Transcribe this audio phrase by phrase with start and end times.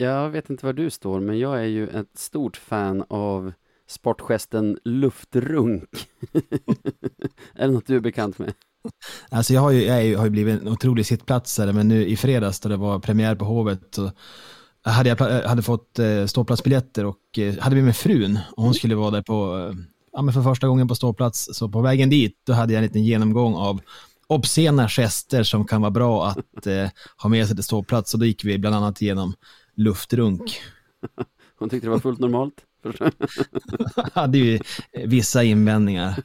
[0.00, 3.52] Jag vet inte var du står, men jag är ju ett stort fan av
[3.88, 5.88] sportgesten luftrunk.
[7.54, 8.52] är det något du är bekant med?
[9.30, 12.60] Alltså jag har ju, jag har ju blivit en otrolig sittplatsare, men nu i fredags
[12.60, 14.10] då det var premiär på Hovet så
[14.82, 18.94] hade jag hade fått eh, ståplatsbiljetter och eh, hade med mig frun och hon skulle
[18.94, 19.76] vara där på, eh,
[20.12, 21.48] ja men för första gången på ståplats.
[21.52, 23.80] Så på vägen dit då hade jag en liten genomgång av
[24.30, 26.88] obscena gester som kan vara bra att eh,
[27.22, 29.34] ha med sig till ståplats och då gick vi bland annat igenom
[29.74, 30.60] luftrunk.
[31.58, 32.64] Hon tyckte det var fullt normalt?
[34.12, 34.58] hade ju
[34.92, 36.22] vissa invändningar.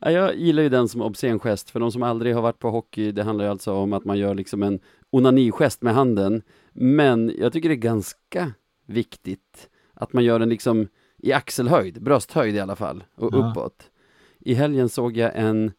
[0.00, 3.12] Jag gillar ju den som obscen gest, för de som aldrig har varit på hockey,
[3.12, 4.80] det handlar ju alltså om att man gör liksom en
[5.10, 6.42] onanigest med handen.
[6.72, 8.52] Men jag tycker det är ganska
[8.86, 13.50] viktigt att man gör den liksom i axelhöjd, brösthöjd i alla fall, och ja.
[13.50, 13.90] uppåt.
[14.40, 15.72] I helgen såg jag en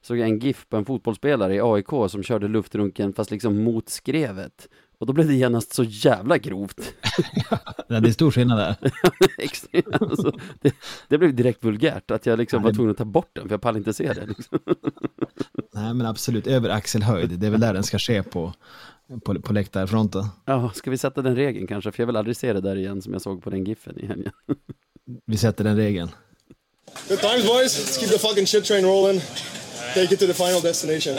[0.00, 3.88] såg jag en GIF på en fotbollsspelare i AIK som körde luftrunken fast liksom mot
[3.88, 4.68] skrevet.
[4.98, 6.94] Och då blev det genast så jävla grovt.
[7.88, 8.92] ja, det är stor skillnad där.
[10.00, 10.74] alltså, det,
[11.08, 13.54] det, blev direkt vulgärt, att jag liksom ja, var tvungen att ta bort den, för
[13.54, 14.26] jag pallar inte se det.
[14.26, 14.58] Liksom.
[15.74, 18.52] Nej, men absolut, över axelhöjd, det är väl där den ska ske på,
[19.24, 20.24] på, på läktarfronten.
[20.44, 21.92] Ja, ska vi sätta den regeln kanske?
[21.92, 24.06] För jag vill aldrig se det där igen som jag såg på den giffen i
[24.06, 24.32] helgen.
[25.26, 26.10] vi sätter den regeln.
[27.08, 29.20] Good times boys, let's keep the fucking shit train rolling.
[29.94, 31.16] Take it to the final destination.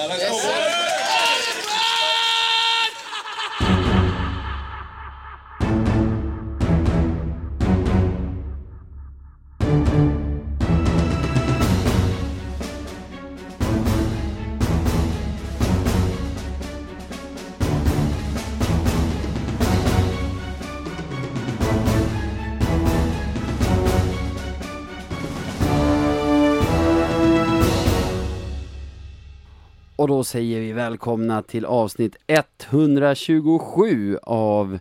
[30.08, 34.80] Och då säger vi välkomna till avsnitt 127 av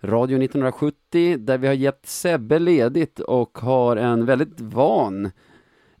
[0.00, 5.30] Radio 1970 där vi har gett Sebbe ledigt och har en väldigt van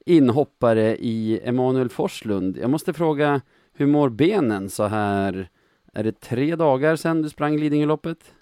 [0.06, 2.58] inhoppare i Emanuel Forslund.
[2.58, 3.40] Jag måste fråga,
[3.72, 5.50] hur mår benen så här?
[5.92, 8.34] Är det tre dagar sedan du sprang Lidingöloppet?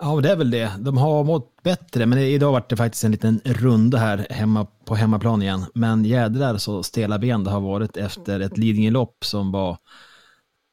[0.00, 0.72] Ja, det är väl det.
[0.78, 4.94] De har mått bättre, men idag var det faktiskt en liten runda här hemma på
[4.94, 5.64] hemmaplan igen.
[5.74, 9.78] Men jädrar så stela ben det har varit efter ett Lidingölopp som var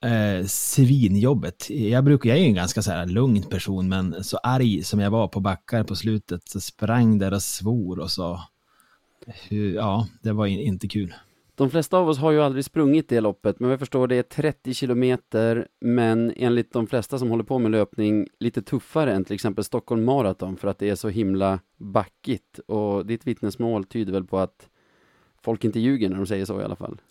[0.06, 1.70] eh, svinjobbet.
[1.70, 5.12] Jag, brukar, jag är en ganska så här lugn person, men så arg som jag
[5.12, 8.48] var på backar på slutet så sprang där och svor och sa,
[9.76, 11.14] Ja, det var inte kul.
[11.58, 14.24] De flesta av oss har ju aldrig sprungit det loppet, men jag förstår det är
[14.24, 19.34] 30 kilometer, men enligt de flesta som håller på med löpning lite tuffare än till
[19.36, 22.60] exempel Stockholm Marathon för att det är så himla backigt.
[22.60, 24.70] Och ditt vittnesmål tyder väl på att
[25.44, 27.02] folk inte ljuger när de säger så i alla fall.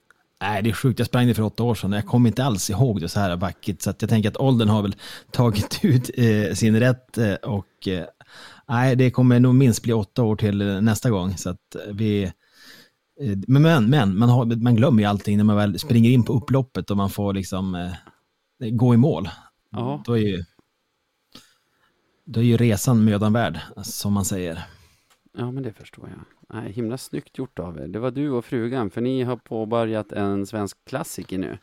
[0.41, 0.99] Nej, det är sjukt.
[0.99, 1.93] Jag sprang det för åtta år sedan.
[1.93, 3.83] Jag kommer inte alls ihåg det så här backigt.
[3.83, 4.97] Så att jag tänker att åldern har väl
[5.31, 7.19] tagit ut eh, sin rätt.
[7.19, 8.05] Eh, och eh,
[8.69, 11.37] nej, det kommer nog minst bli åtta år till eh, nästa gång.
[11.37, 12.33] Så att eh, vi
[13.47, 16.33] men, men, men man, har, man glömmer ju allting när man väl springer in på
[16.33, 19.29] upploppet och man får liksom eh, gå i mål.
[19.71, 20.03] Ja.
[20.05, 20.45] Då är ju,
[22.25, 24.63] då är ju resan mödan värd, som man säger.
[25.39, 26.19] Ja, men det förstår jag.
[26.61, 27.89] Nej, himla snyggt gjort av er.
[27.89, 31.59] Det var du och frugan, för ni har påbörjat en svensk klassiker nu.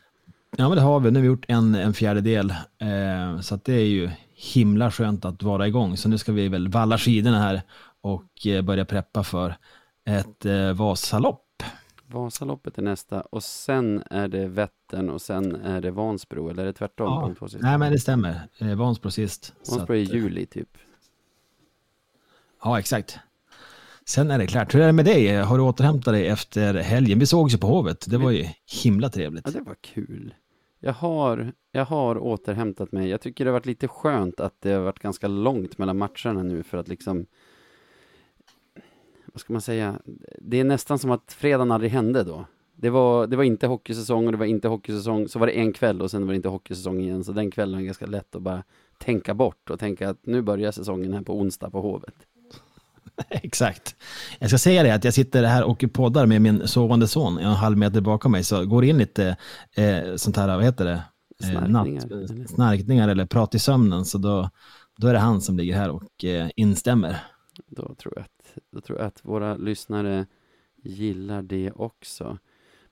[0.56, 1.10] Ja, men det har vi.
[1.10, 5.42] Nu har vi gjort en, en fjärdedel, eh, så det är ju himla skönt att
[5.42, 5.96] vara igång.
[5.96, 7.62] Så nu ska vi väl valla skidorna här
[8.00, 9.56] och eh, börja preppa för
[10.04, 11.43] ett eh, Vasalopp
[12.06, 16.66] Vasaloppet är nästa och sen är det Vättern och sen är det Vansbro, eller är
[16.66, 17.36] det tvärtom?
[17.40, 18.48] Ja, nej men det stämmer.
[18.58, 19.54] Eh, Vansbro sist.
[19.70, 20.68] Vansbro är i juli typ.
[22.62, 23.18] Ja, exakt.
[24.06, 24.74] Sen är det klart.
[24.74, 25.36] Hur är det med dig?
[25.36, 27.18] Har du återhämtat dig efter helgen?
[27.18, 28.10] Vi sågs ju på Hovet.
[28.10, 28.48] Det var ju
[28.82, 29.46] himla trevligt.
[29.46, 30.34] Ja, det var kul.
[30.80, 33.08] Jag har, jag har återhämtat mig.
[33.08, 36.42] Jag tycker det har varit lite skönt att det har varit ganska långt mellan matcherna
[36.42, 37.26] nu för att liksom
[39.34, 39.98] vad ska man säga,
[40.38, 42.44] det är nästan som att fredagen aldrig hände då.
[42.76, 45.72] Det var, det var inte hockeysäsong och det var inte hockeysäsong, så var det en
[45.72, 48.42] kväll och sen var det inte hockeysäsong igen, så den kvällen är ganska lätt att
[48.42, 48.62] bara
[48.98, 52.14] tänka bort och tänka att nu börjar säsongen här på onsdag på Hovet.
[53.30, 53.96] Exakt.
[54.38, 57.52] Jag ska säga det att jag sitter här och poddar med min sovande son en
[57.52, 59.36] halv meter bakom mig, så går in lite
[59.76, 61.02] eh, sånt här, vad heter det?
[61.42, 62.06] Eh, snarkningar.
[62.06, 64.50] Natt, snarkningar eller prat i sömnen, så då,
[64.96, 67.16] då är det han som ligger här och eh, instämmer.
[67.66, 68.33] Då tror jag att
[68.70, 70.26] jag tror att våra lyssnare
[70.82, 72.38] gillar det också.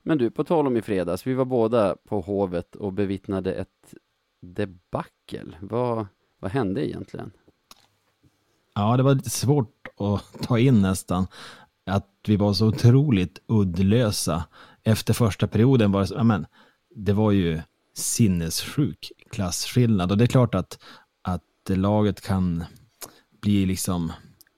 [0.01, 3.93] Men du, på tal om i fredags, vi var båda på Hovet och bevittnade ett
[4.41, 5.57] debacle.
[5.61, 6.07] Vad,
[6.39, 7.31] vad hände egentligen?
[8.75, 11.27] Ja, det var lite svårt att ta in nästan.
[11.85, 14.43] Att vi var så otroligt uddlösa.
[14.83, 16.45] Efter första perioden var det så, amen,
[16.95, 17.61] det var ju
[17.93, 20.11] sinnessjuk klassskillnad.
[20.11, 20.79] Och det är klart att,
[21.69, 22.63] laget kan
[23.41, 24.11] bli liksom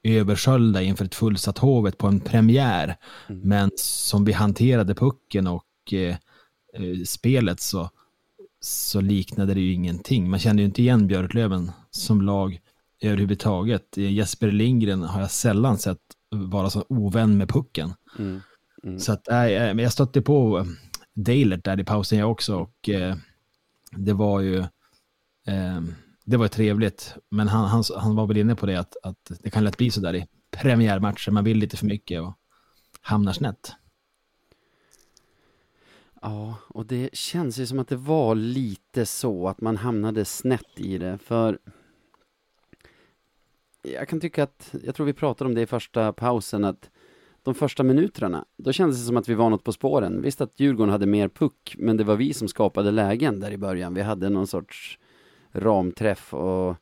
[0.05, 2.97] översköljda inför ett fullsatt Hovet på en premiär.
[3.29, 3.41] Mm.
[3.41, 6.15] Men som vi hanterade pucken och eh,
[6.73, 7.89] eh, spelet så,
[8.59, 10.29] så liknade det ju ingenting.
[10.29, 12.59] Man kände ju inte igen Björklöven som lag
[13.01, 13.97] överhuvudtaget.
[13.97, 15.99] Jesper Lindgren har jag sällan sett
[16.31, 17.93] vara så ovän med pucken.
[18.19, 18.41] Mm.
[18.83, 18.99] Mm.
[18.99, 20.65] Så att, äh, jag stötte på
[21.13, 23.15] Dalert där i pausen jag också och eh,
[23.91, 24.59] det var ju
[25.47, 25.81] eh,
[26.25, 29.49] det var trevligt, men han, han, han var väl inne på det att, att det
[29.49, 32.33] kan lätt bli så där i premiärmatcher, man vill lite för mycket och
[33.01, 33.71] hamnar snett.
[36.21, 40.79] Ja, och det känns ju som att det var lite så att man hamnade snett
[40.79, 41.59] i det, för
[43.81, 46.89] jag kan tycka att, jag tror vi pratade om det i första pausen, att
[47.43, 50.21] de första minuterna, då kändes det som att vi var något på spåren.
[50.21, 53.57] Visst att Djurgården hade mer puck, men det var vi som skapade lägen där i
[53.57, 53.93] början.
[53.93, 54.99] Vi hade någon sorts
[55.55, 56.75] ramträff och,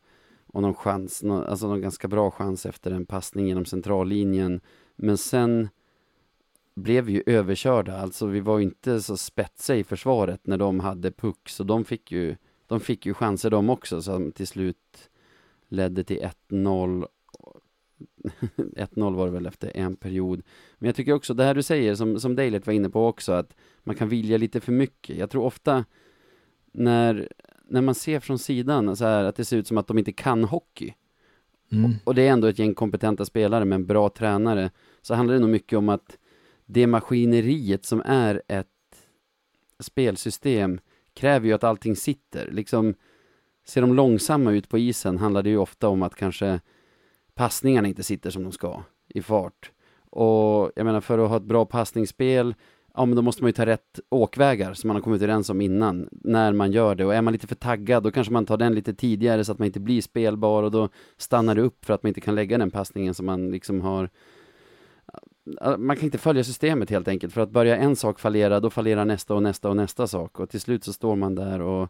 [0.47, 4.61] och någon chans, alltså någon ganska bra chans efter en passning genom centrallinjen.
[4.95, 5.69] Men sen
[6.75, 10.79] blev vi ju överkörda, alltså vi var ju inte så spetsiga i försvaret när de
[10.79, 12.35] hade puck, så de fick ju,
[12.67, 15.09] de fick ju chanser de också som till slut
[15.67, 17.07] ledde till 1-0
[18.57, 20.41] 1-0 var det väl efter en period.
[20.77, 23.31] Men jag tycker också det här du säger, som, som Dalert var inne på också,
[23.31, 25.17] att man kan vilja lite för mycket.
[25.17, 25.85] Jag tror ofta
[26.71, 27.29] när,
[27.73, 30.11] när man ser från sidan så här, att det ser ut som att de inte
[30.11, 30.93] kan hockey.
[31.71, 31.85] Mm.
[31.85, 34.71] Och, och, det är ändå ett gäng kompetenta spelare med en bra tränare.
[35.01, 36.17] Så handlar det nog mycket om att
[36.65, 38.67] det maskineriet som är ett
[39.79, 40.79] spelsystem
[41.13, 42.51] kräver ju att allting sitter.
[42.51, 42.93] Liksom,
[43.65, 46.59] ser de långsamma ut på isen handlar det ju ofta om att kanske
[47.35, 49.71] passningarna inte sitter som de ska i fart.
[50.09, 52.55] Och jag menar för att ha ett bra passningsspel,
[52.93, 55.61] ja men då måste man ju ta rätt åkvägar som man har kommit överens om
[55.61, 57.05] innan, när man gör det.
[57.05, 59.59] Och är man lite för taggad, då kanske man tar den lite tidigare så att
[59.59, 62.57] man inte blir spelbar och då stannar det upp för att man inte kan lägga
[62.57, 64.09] den passningen som man liksom har
[65.77, 69.05] man kan inte följa systemet helt enkelt, för att börja en sak fallera, då fallerar
[69.05, 71.89] nästa och nästa och nästa sak och till slut så står man där och,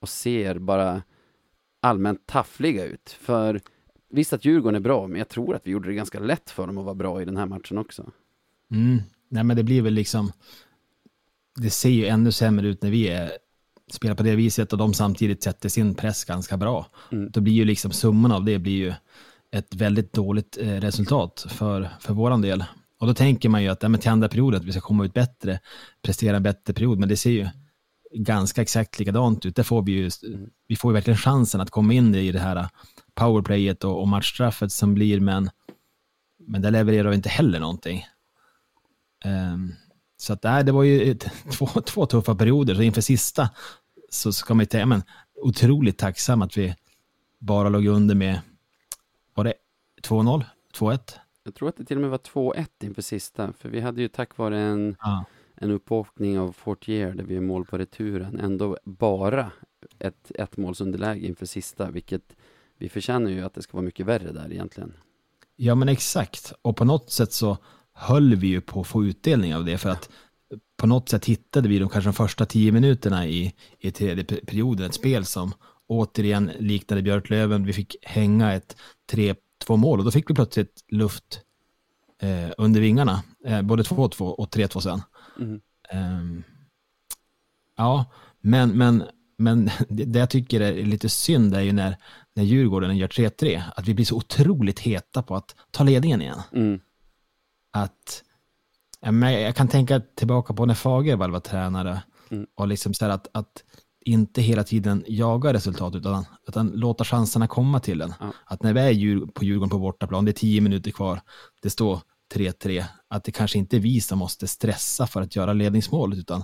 [0.00, 1.02] och ser bara
[1.80, 3.10] allmänt taffliga ut.
[3.20, 3.60] För
[4.12, 6.66] Visst att Djurgården är bra, men jag tror att vi gjorde det ganska lätt för
[6.66, 8.10] dem att vara bra i den här matchen också.
[8.70, 8.98] Mm.
[9.30, 10.32] Nej, men det blir väl liksom...
[11.56, 13.32] Det ser ju ännu sämre ut när vi är,
[13.90, 16.86] spelar på det viset och de samtidigt sätter sin press ganska bra.
[17.12, 17.30] Mm.
[17.30, 18.92] Då blir ju liksom summan av det blir ju
[19.52, 22.64] ett väldigt dåligt eh, resultat för, för våran del.
[22.98, 25.04] Och då tänker man ju att ja, men till andra perioden, att vi ska komma
[25.04, 25.60] ut bättre,
[26.02, 27.48] prestera en bättre period, men det ser ju
[28.14, 29.56] ganska exakt likadant ut.
[29.56, 30.10] Där får vi ju,
[30.68, 32.68] vi får ju verkligen chansen att komma in i det här
[33.14, 35.50] powerplayet och, och matchstraffet som blir, men,
[36.46, 38.06] men där levererar vi inte heller någonting.
[39.24, 39.74] Um,
[40.16, 41.14] så att nej, det var ju
[41.52, 43.50] två, två tuffa perioder, så inför sista
[44.10, 45.02] så ska man ju säga, men
[45.34, 46.74] otroligt tacksam att vi
[47.38, 48.40] bara låg under med,
[49.34, 49.54] var det
[50.02, 50.44] 2-0?
[50.74, 50.98] 2-1?
[51.44, 54.08] Jag tror att det till och med var 2-1 inför sista, för vi hade ju
[54.08, 55.24] tack vare en, ah.
[55.54, 59.52] en uppåkning av Fortier där vi är mål på returen, ändå bara
[59.98, 62.36] ett, ett målsunderläge inför sista, vilket
[62.78, 64.92] vi förtjänar ju att det ska vara mycket värre där egentligen.
[65.56, 66.52] Ja, men exakt.
[66.62, 67.58] Och på något sätt så
[68.00, 70.08] höll vi ju på att få utdelning av det, för att
[70.76, 74.86] på något sätt hittade vi de kanske de första tio minuterna i, i tredje perioden
[74.86, 75.52] ett spel som
[75.86, 77.64] återigen liknade Björklöven.
[77.64, 78.76] Vi fick hänga ett
[79.12, 79.36] 3-2
[79.76, 81.40] mål och då fick vi plötsligt luft
[82.22, 83.22] eh, under vingarna.
[83.46, 85.02] Eh, både 2-2 och 3-2 sen.
[85.38, 85.60] Mm.
[85.90, 86.44] Eh,
[87.76, 88.04] ja,
[88.40, 89.04] men, men,
[89.38, 91.96] men det jag tycker är lite synd är ju när,
[92.34, 96.40] när Djurgården gör 3-3, att vi blir så otroligt heta på att ta ledningen igen.
[96.52, 96.80] Mm.
[97.70, 98.22] Att,
[99.22, 102.46] jag kan tänka tillbaka på när Fagervall var tränare mm.
[102.54, 103.64] och liksom så att, att
[104.04, 108.14] inte hela tiden jaga resultat utan, utan låta chanserna komma till en.
[108.20, 108.32] Ja.
[108.44, 111.20] Att när vi är på Djurgården på bortaplan, det är tio minuter kvar,
[111.62, 112.00] det står
[112.34, 116.42] 3-3, att det kanske inte är vi som måste stressa för att göra ledningsmålet utan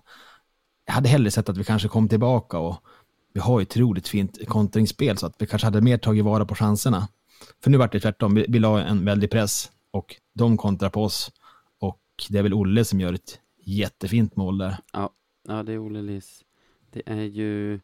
[0.86, 2.76] jag hade hellre sett att vi kanske kom tillbaka och
[3.34, 6.44] vi har ju ett otroligt fint kontringsspel så att vi kanske hade mer tagit vara
[6.44, 7.08] på chanserna.
[7.64, 11.02] För nu vart det tvärtom, vi, vi la en väldig press och de kontrar på
[11.02, 11.32] oss
[11.78, 14.76] och det är väl Olle som gör ett jättefint mål där.
[14.92, 15.10] Ja,
[15.48, 16.44] ja det är Olle Liss.
[16.90, 17.80] Det är ju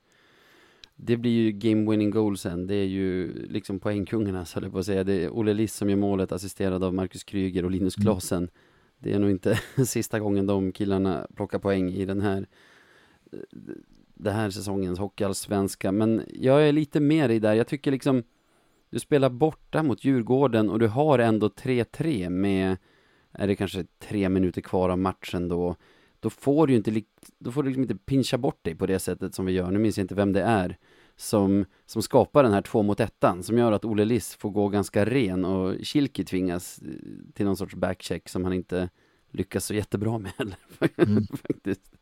[0.94, 2.66] det blir ju game winning goal sen.
[2.66, 5.04] Det är ju liksom poängkungarna, så jag på att säga.
[5.04, 7.94] Det är Olle Liss som gör målet, assisterad av Marcus Kryger och Linus.
[7.94, 8.38] Klasen.
[8.38, 8.50] Mm.
[8.98, 12.46] Det är nog inte sista gången de killarna plockar poäng i den här
[14.14, 18.22] det här säsongens hockeyallsvenska, men jag är lite mer i där, jag tycker liksom
[18.92, 22.76] du spelar borta mot Djurgården och du har ändå 3-3 med,
[23.32, 25.76] är det kanske tre minuter kvar av matchen då,
[26.20, 27.02] då får du ju inte,
[27.38, 29.78] då får du liksom inte pincha bort dig på det sättet som vi gör, nu
[29.78, 30.76] minns jag inte vem det är,
[31.16, 34.68] som, som skapar den här två mot ettan som gör att Olle Liss får gå
[34.68, 36.88] ganska ren och Kilki tvingas eh,
[37.34, 38.88] till någon sorts backcheck som han inte
[39.30, 40.56] lyckas så jättebra med heller
[40.96, 41.26] mm.
[41.26, 41.92] faktiskt.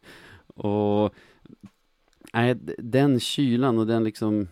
[0.47, 1.15] Och
[2.33, 4.49] nej, den kylan och den liksom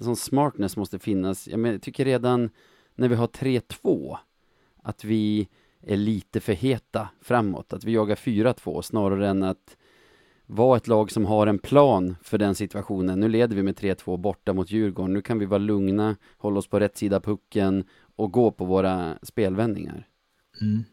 [0.00, 1.48] sån smartness måste finnas.
[1.48, 2.50] Jag, men, jag tycker redan
[2.94, 4.16] när vi har 3-2
[4.82, 5.48] att vi
[5.80, 9.76] är lite för heta framåt, att vi jagar 4-2 snarare än att
[10.46, 13.20] vara ett lag som har en plan för den situationen.
[13.20, 15.12] Nu leder vi med 3-2 borta mot Djurgården.
[15.12, 17.84] Nu kan vi vara lugna, hålla oss på rätt sida pucken
[18.16, 20.06] och gå på våra spelvändningar.
[20.60, 20.84] Mm.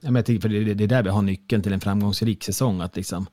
[0.00, 2.44] Ja, men jag tycker, för det, det är där vi har nyckeln till en framgångsrik
[2.44, 2.80] säsong.
[2.80, 3.26] Att liksom,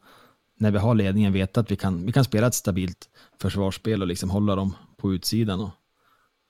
[0.62, 3.10] när vi har ledningen veta att vi kan, vi kan spela ett stabilt
[3.42, 5.60] försvarsspel och liksom hålla dem på utsidan.
[5.60, 5.70] Och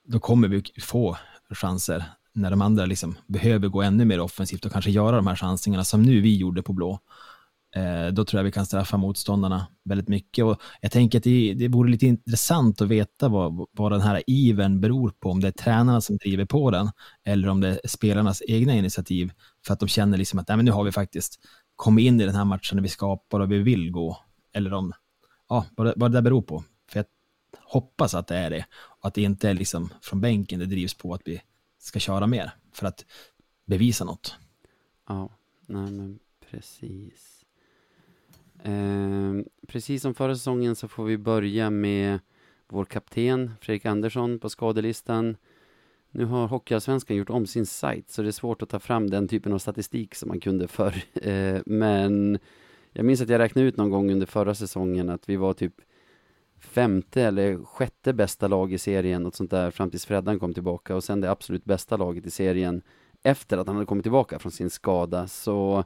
[0.08, 1.18] då kommer vi få
[1.50, 2.04] chanser
[2.34, 5.84] när de andra liksom behöver gå ännu mer offensivt och kanske göra de här chansningarna
[5.84, 7.00] som nu vi gjorde på blå.
[7.76, 10.46] Eh, då tror jag vi kan straffa motståndarna väldigt mycket.
[10.46, 14.24] Och jag tänker att det, det vore lite intressant att veta vad, vad den här
[14.28, 15.30] iven beror på.
[15.30, 16.90] Om det är tränarna som driver på den
[17.26, 19.32] eller om det är spelarnas egna initiativ
[19.66, 21.40] för att de känner liksom att Nej, men nu har vi faktiskt
[21.82, 24.18] kommit in i den här matchen när vi skapar och vi vill gå.
[24.54, 24.94] Eller om,
[25.50, 26.64] ja, vad det, vad det där beror på.
[26.88, 27.06] För jag
[27.60, 30.94] hoppas att det är det och att det inte är liksom från bänken det drivs
[30.94, 31.42] på att vi
[31.78, 33.06] ska köra mer för att
[33.66, 34.36] bevisa något.
[35.08, 35.30] Ja,
[35.66, 36.20] nej men
[36.50, 37.46] precis.
[38.64, 39.34] Eh,
[39.68, 42.20] precis som förra säsongen så får vi börja med
[42.70, 45.38] vår kapten Fredrik Andersson på skadelistan.
[46.12, 49.28] Nu har Hockeyallsvenskan gjort om sin sajt så det är svårt att ta fram den
[49.28, 51.04] typen av statistik som man kunde förr.
[51.22, 52.40] Eh, men
[52.92, 55.74] jag minns att jag räknade ut någon gång under förra säsongen att vi var typ
[56.60, 60.96] femte eller sjätte bästa lag i serien, något sånt där, fram tills Freddan kom tillbaka
[60.96, 62.82] och sen det absolut bästa laget i serien
[63.24, 65.28] efter att han hade kommit tillbaka från sin skada.
[65.28, 65.84] Så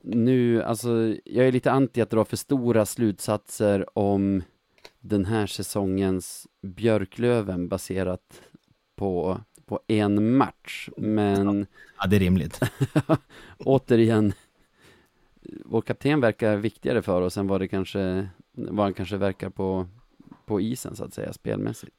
[0.00, 4.42] nu, alltså, jag är lite anti att dra för stora slutsatser om
[5.00, 8.42] den här säsongens Björklöven baserat
[8.96, 11.66] på, på en match, men...
[11.98, 12.60] Ja, det är rimligt.
[13.58, 14.32] återigen,
[15.64, 19.86] vår kapten verkar viktigare för oss än vad det kanske, vad han kanske verkar på,
[20.46, 21.96] på isen så att säga, spelmässigt.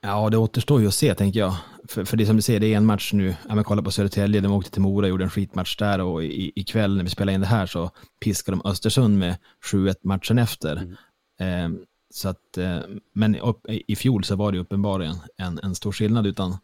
[0.00, 1.54] Ja, det återstår ju att se, tänker jag.
[1.88, 3.34] För, för det som du säger, det är en match nu.
[3.48, 6.24] Ja, men kolla på Södertälje, de åkte till Mora och gjorde en skitmatch där och
[6.24, 9.36] i, ikväll när vi spelar in det här så piskar de Östersund med
[9.72, 10.96] 7-1 matchen efter.
[11.38, 11.74] Mm.
[11.74, 12.80] Eh, så att, eh,
[13.12, 16.56] men i fjol så var det uppenbarligen en, en stor skillnad utan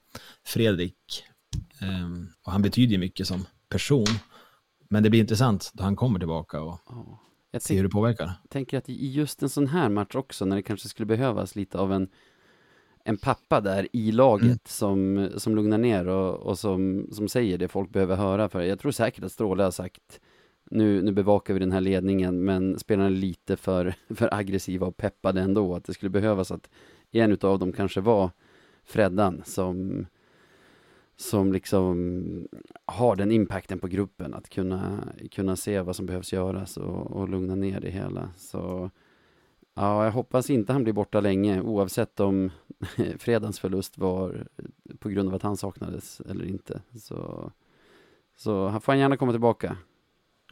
[0.44, 1.24] Fredrik.
[1.80, 4.06] Eh, och han betyder ju mycket som person.
[4.88, 6.80] Men det blir intressant då han kommer tillbaka och.
[7.50, 8.24] Jag ser hur det påverkar.
[8.24, 11.56] Jag tänker att i just en sån här match också, när det kanske skulle behövas
[11.56, 12.08] lite av en
[13.04, 14.58] en pappa där i laget mm.
[14.64, 18.48] som, som lugnar ner och, och som, som säger det folk behöver höra.
[18.48, 20.20] För jag tror säkert att Stråle har sagt
[20.70, 24.96] nu, nu bevakar vi den här ledningen, men spelarna är lite för, för aggressiva och
[24.96, 25.74] peppade ändå.
[25.74, 26.70] Att det skulle behövas att
[27.10, 28.30] en utav dem kanske var
[28.84, 30.06] Freddan som,
[31.16, 32.48] som liksom
[32.84, 37.28] har den impacten på gruppen, att kunna, kunna se vad som behövs göras och, och
[37.28, 38.30] lugna ner det hela.
[38.36, 38.90] Så
[39.74, 42.50] Ja, jag hoppas inte han blir borta länge oavsett om
[43.18, 44.46] fredagens förlust var
[44.98, 46.82] på grund av att han saknades eller inte.
[47.00, 47.50] Så,
[48.36, 49.76] så han får gärna komma tillbaka.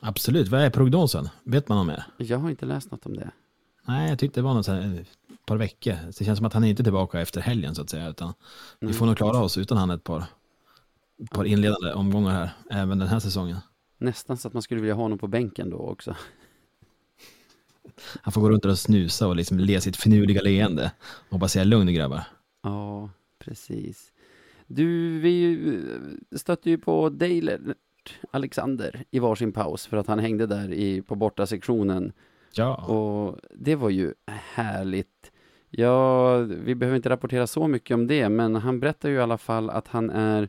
[0.04, 1.28] Absolut, vad är prognosen?
[1.44, 2.04] Vet man om det?
[2.16, 3.30] Jag har inte läst något om det.
[3.84, 5.96] Nej, jag tyckte det var något så här, ett par veckor.
[6.18, 8.34] Det känns som att han är inte tillbaka efter helgen så att säga, utan
[8.80, 10.24] vi får nog klara oss utan han ett par,
[11.22, 13.56] ett par inledande omgångar här, även den här säsongen.
[13.98, 16.16] Nästan så att man skulle vilja ha honom på bänken då också.
[18.22, 20.92] Han får gå runt och snusa och liksom le sitt finurliga leende
[21.28, 22.24] och bara säga lugn grabbar.
[22.62, 24.12] Ja, precis.
[24.66, 25.58] Du, vi
[26.36, 27.58] stötte ju på Dale
[28.30, 32.12] Alexander i varsin paus för att han hängde där i, på borta sektionen.
[32.54, 32.76] Ja.
[32.76, 35.32] Och det var ju härligt.
[35.70, 39.38] Ja, vi behöver inte rapportera så mycket om det, men han berättar ju i alla
[39.38, 40.48] fall att han är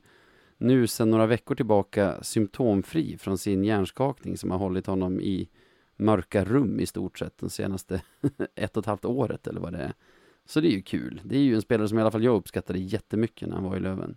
[0.58, 5.50] nu sedan några veckor tillbaka symptomfri från sin hjärnskakning som har hållit honom i
[5.96, 8.02] mörka rum i stort sett de senaste
[8.56, 9.94] ett och ett halvt året eller vad det är.
[10.46, 11.22] Så det är ju kul.
[11.24, 13.78] Det är ju en spelare som i alla fall jag uppskattade jättemycket när han var
[13.78, 14.16] i Löven.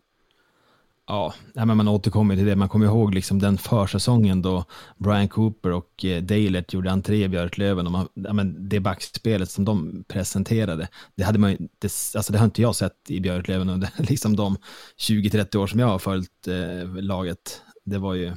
[1.08, 2.56] Ja, men man återkommer till det.
[2.56, 4.64] Man kommer ihåg liksom den försäsongen då
[4.96, 7.86] Brian Cooper och eh, Dalert gjorde entré i Björklöven.
[7.86, 12.38] Och man, ja, men det backspelet som de presenterade, det, hade man, det, alltså det
[12.38, 14.56] har inte jag sett i Björklöven under liksom de
[14.98, 17.62] 20-30 år som jag har följt eh, laget.
[17.84, 18.32] Det var ju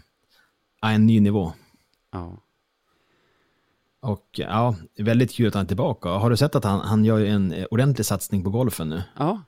[0.82, 1.54] ja, en ny nivå.
[2.12, 2.38] Ja.
[4.02, 6.10] Och ja, väldigt kul att han är tillbaka.
[6.10, 9.04] Har du sett att han, han gör en eh, ordentlig satsning på golfen nu?
[9.18, 9.44] Ja.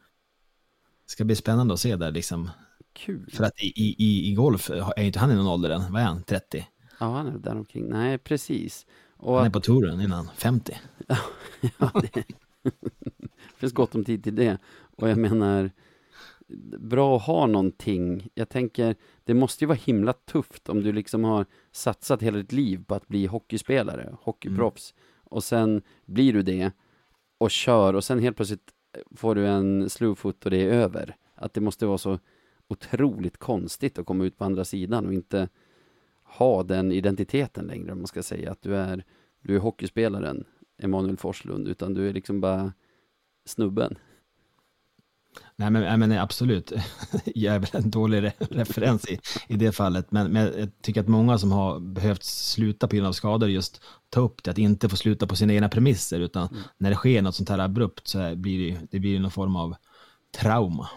[1.06, 2.50] Det ska bli spännande att se där liksom.
[2.94, 3.30] Kul.
[3.34, 5.94] För att i, i, i golf är inte han i någon ålder än.
[5.94, 6.24] Vad är han?
[6.24, 6.68] 30?
[7.00, 7.90] Ja, han är där omkring.
[7.90, 8.86] Nej, precis.
[9.18, 10.78] Och, han är på touren innan 50.
[11.78, 12.24] ja, det
[13.58, 14.58] finns gott om tid till det.
[14.98, 15.72] Och jag menar,
[16.80, 18.28] bra att ha någonting.
[18.34, 22.52] Jag tänker, det måste ju vara himla tufft om du liksom har satsat hela ditt
[22.52, 24.94] liv på att bli hockeyspelare, hockeyproffs.
[24.94, 25.04] Mm.
[25.24, 26.72] Och sen blir du det
[27.38, 28.72] och kör och sen helt plötsligt
[29.16, 31.16] får du en slowfoot och det är över.
[31.36, 32.20] Att det måste vara så
[32.72, 35.50] otroligt konstigt att komma ut på andra sidan och inte
[36.24, 38.52] ha den identiteten längre, om man ska säga.
[38.52, 39.04] Att du är,
[39.42, 40.46] du är hockeyspelaren
[40.78, 42.74] Emanuel Forslund, utan du är liksom bara
[43.46, 43.98] snubben.
[45.56, 46.72] Nej men, men absolut,
[47.26, 50.12] jag är väl en dålig re referens i, i det fallet.
[50.12, 53.82] Men, men jag tycker att många som har behövt sluta på grund av skador just
[54.10, 56.64] ta upp det, att inte få sluta på sina egna premisser, utan mm.
[56.78, 59.76] när det sker något sånt här abrupt så blir det, det blir någon form av
[60.32, 60.90] trauma.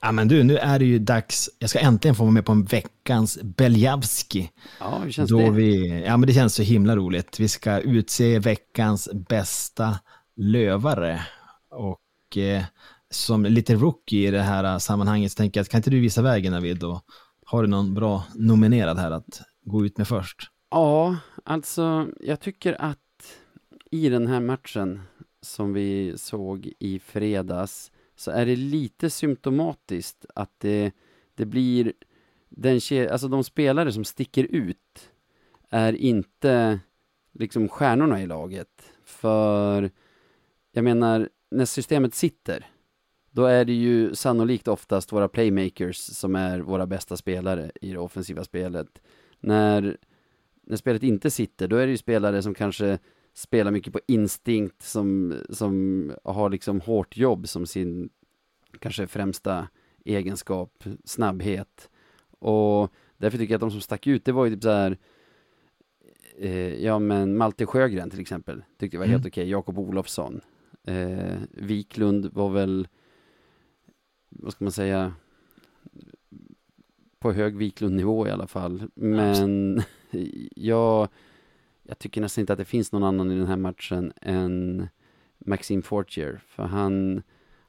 [0.00, 1.50] Ja men du, nu är det ju dags.
[1.58, 4.50] Jag ska äntligen få vara med på en veckans Beljavski.
[4.80, 5.50] Ja, hur känns Då det?
[5.50, 7.40] Vi, ja men det känns så himla roligt.
[7.40, 9.98] Vi ska utse veckans bästa
[10.36, 11.22] lövare.
[11.70, 12.62] Och eh,
[13.10, 16.52] som lite rookie i det här sammanhanget så tänker jag, kan inte du visa vägen
[16.52, 16.84] Navid?
[16.84, 17.04] Och
[17.46, 20.48] har du någon bra nominerad här att gå ut med först?
[20.72, 22.98] Ja, alltså jag tycker att
[23.90, 25.00] i den här matchen
[25.40, 30.92] som vi såg i fredags så är det lite symptomatiskt att det,
[31.34, 31.92] det blir
[32.48, 35.10] den, alltså de spelare som sticker ut
[35.70, 36.80] är inte
[37.32, 38.92] liksom stjärnorna i laget.
[39.04, 39.90] För
[40.72, 42.66] jag menar, när systemet sitter,
[43.30, 47.98] då är det ju sannolikt oftast våra playmakers som är våra bästa spelare i det
[47.98, 49.02] offensiva spelet.
[49.40, 49.96] När,
[50.62, 52.98] när spelet inte sitter, då är det ju spelare som kanske
[53.34, 58.10] spelar mycket på instinkt, som, som har liksom hårt jobb som sin
[58.78, 59.68] kanske främsta
[60.04, 61.90] egenskap, snabbhet.
[62.38, 64.98] Och därför tycker jag att de som stack ut, det var ju typ så här
[66.38, 69.12] eh, ja men Malte Sjögren till exempel, tyckte jag var mm.
[69.12, 69.50] helt okej, okay.
[69.50, 70.40] Jakob Olofsson.
[70.84, 72.88] Eh, Wiklund var väl,
[74.28, 75.14] vad ska man säga,
[77.18, 78.82] på hög Wiklund-nivå i alla fall.
[78.94, 79.82] Men
[80.56, 81.08] jag,
[81.82, 84.88] jag tycker nästan inte att det finns någon annan i den här matchen än
[85.38, 87.22] Maxime Fortier, för han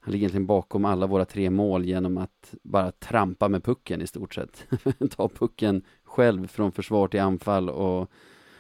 [0.06, 4.08] han ligger egentligen bakom alla våra tre mål genom att bara trampa med pucken i
[4.08, 4.68] stort sett.
[5.10, 8.12] Ta pucken själv från försvar till anfall och,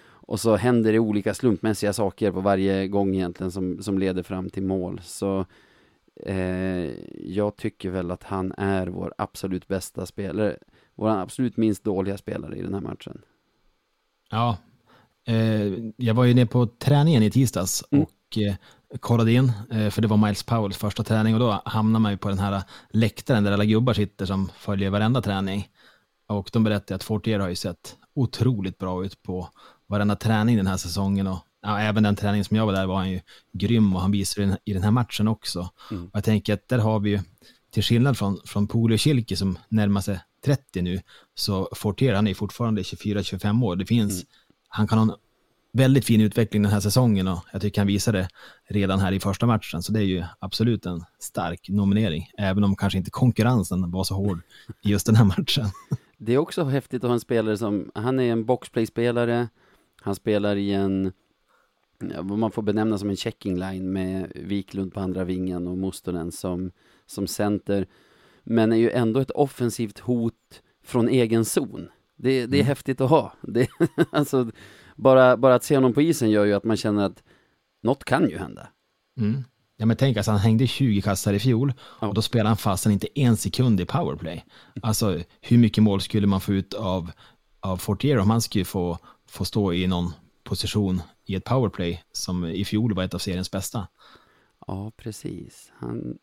[0.06, 4.50] och så händer det olika slumpmässiga saker på varje gång egentligen som, som leder fram
[4.50, 5.02] till mål.
[5.04, 5.46] Så
[6.16, 6.92] eh,
[7.32, 10.58] jag tycker väl att han är vår absolut bästa spelare,
[10.96, 13.22] vår absolut minst dåliga spelare i den här matchen.
[14.34, 14.58] Ja,
[15.28, 18.04] eh, jag var ju nere på träningen i tisdags mm.
[18.04, 18.56] och eh,
[19.00, 22.18] kollade in, eh, för det var Miles Powells första träning och då hamnar man ju
[22.18, 25.68] på den här läktaren där alla gubbar sitter som följer varenda träning.
[26.28, 29.50] Och de berättade att Fortier har ju sett otroligt bra ut på
[29.88, 32.96] varenda träning den här säsongen och ja, även den träning som jag var där var
[32.96, 33.20] han ju
[33.52, 35.70] grym och han visade den, i den här matchen också.
[35.92, 36.06] Mm.
[36.06, 37.20] Och jag tänker att där har vi ju,
[37.72, 41.02] till skillnad från, från Poli och Kilke som närmar sig 30 nu,
[41.36, 43.76] så Fortier han är fortfarande 24-25 år.
[43.76, 44.26] Det finns, mm.
[44.68, 45.20] han kan ha en
[45.74, 48.30] väldigt fin utveckling den här säsongen och jag tycker han visade det
[48.68, 49.84] redan här i första matchen.
[49.84, 54.16] Så det är ju absolut en stark nominering, även om kanske inte konkurrensen var så
[54.16, 54.42] hård
[54.82, 55.66] i just den här matchen.
[56.18, 59.50] Det är också häftigt att ha en spelare som, han är en boxplay-spelare,
[60.02, 61.12] han spelar i en,
[62.00, 66.32] vad man får benämna som en checking line med Wiklund på andra vingen och Mustonen
[66.32, 66.72] som,
[67.06, 67.88] som center,
[68.44, 71.90] men är ju ändå ett offensivt hot från egen zon.
[72.16, 72.66] Det, det är mm.
[72.66, 73.34] häftigt att ha.
[73.42, 73.68] Det,
[74.12, 74.52] alltså,
[74.96, 77.24] bara, bara att se honom på isen gör ju att man känner att
[77.84, 78.68] något kan ju hända.
[79.18, 79.44] Mm.
[79.78, 82.08] Ja men tänk alltså han hängde 20 kassar i fjol ja.
[82.08, 84.46] och då spelade han fast inte en sekund i powerplay.
[84.82, 87.12] Alltså hur mycket mål skulle man få ut av,
[87.60, 88.98] av Fortier om han skulle få,
[89.30, 90.12] få stå i någon
[90.44, 93.88] position i ett powerplay som i fjol var ett av seriens bästa.
[94.68, 95.72] Ja, precis.
[95.76, 96.18] Han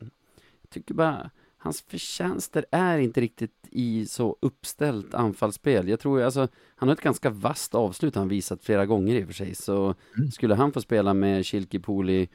[0.63, 1.31] jag tycker bara
[1.63, 5.89] hans förtjänster är inte riktigt i så uppställt anfallsspel.
[5.89, 9.27] Jag tror, alltså, han har ett ganska vasst avslut han visat flera gånger i och
[9.27, 10.31] för sig, så mm.
[10.31, 12.29] skulle han få spela med Kilkipoli,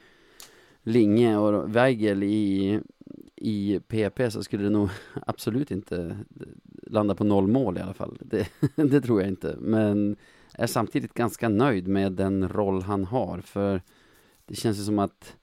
[0.82, 2.80] Linge och Weigel i,
[3.36, 4.88] i PP så skulle det nog
[5.26, 6.18] absolut inte
[6.82, 8.18] landa på noll mål i alla fall.
[8.20, 10.16] Det, det tror jag inte, men
[10.52, 13.82] är samtidigt ganska nöjd med den roll han har, för
[14.46, 15.36] det känns ju som att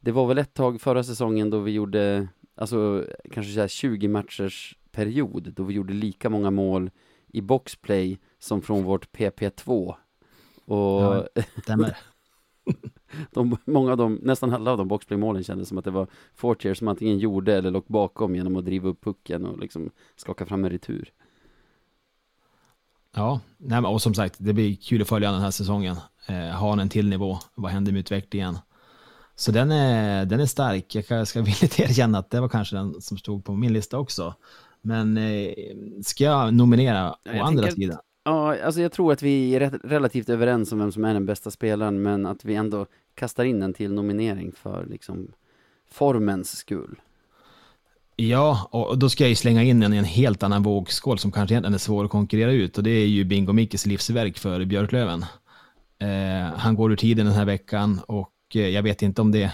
[0.00, 4.78] det var väl ett tag förra säsongen då vi gjorde alltså kanske så 20 matchers
[4.92, 6.90] period då vi gjorde lika många mål
[7.26, 9.94] i boxplay som från vårt PP2.
[10.64, 11.26] Och ja,
[13.30, 16.74] de, många av dem, nästan alla av de boxplaymålen kändes som att det var Fortier
[16.74, 20.64] som antingen gjorde eller låg bakom genom att driva upp pucken och liksom skaka fram
[20.64, 21.12] en retur.
[23.14, 25.96] Ja, nej, och som sagt, det blir kul att följa den här säsongen.
[26.26, 28.58] Eh, ha en till nivå, vad händer med utvecklingen?
[29.36, 30.94] Så den är, den är stark.
[31.08, 34.34] Jag ska villigt erkänna att det var kanske den som stod på min lista också.
[34.82, 35.52] Men eh,
[36.04, 37.98] ska jag nominera å Jag andra tänker- sidan?
[38.24, 41.50] Ja, alltså jag tror att vi är relativt överens om vem som är den bästa
[41.50, 45.28] spelaren, men att vi ändå kastar in en till nominering för liksom
[45.90, 47.00] formens skull.
[48.16, 51.32] Ja, och då ska jag ju slänga in en i en helt annan vågskål som
[51.32, 54.64] kanske egentligen är svår att konkurrera ut och det är ju Bingo Mickes livsverk för
[54.64, 55.22] Björklöven.
[55.98, 59.52] Eh, han går ur tiden den här veckan och Eh, jag vet inte om det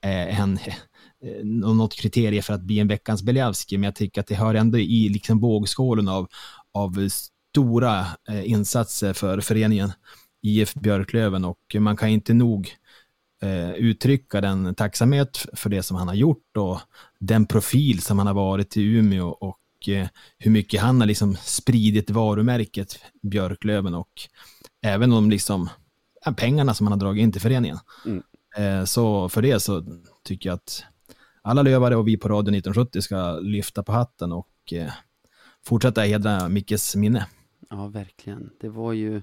[0.00, 0.58] är en,
[1.20, 4.54] eh, något kriterie för att bli en veckans Beliavski, men jag tycker att det hör
[4.54, 6.28] ändå i liksom vågskålen av,
[6.74, 9.92] av stora eh, insatser för föreningen
[10.42, 12.76] IF Björklöven och man kan inte nog
[13.76, 16.80] uttrycka den tacksamhet för det som han har gjort och
[17.18, 19.58] den profil som han har varit i Umeå och
[20.38, 24.12] hur mycket han har liksom spridit varumärket Björklöven och
[24.82, 25.68] även om liksom
[26.36, 27.78] pengarna som han har dragit in till föreningen.
[28.06, 28.22] Mm.
[28.56, 29.84] Eh, så för det så
[30.22, 30.84] tycker jag att
[31.42, 34.90] alla lövare och vi på Radio 1970 ska lyfta på hatten och eh,
[35.64, 37.26] fortsätta hedra Mickes minne.
[37.70, 38.50] Ja, verkligen.
[38.60, 39.22] Det var ju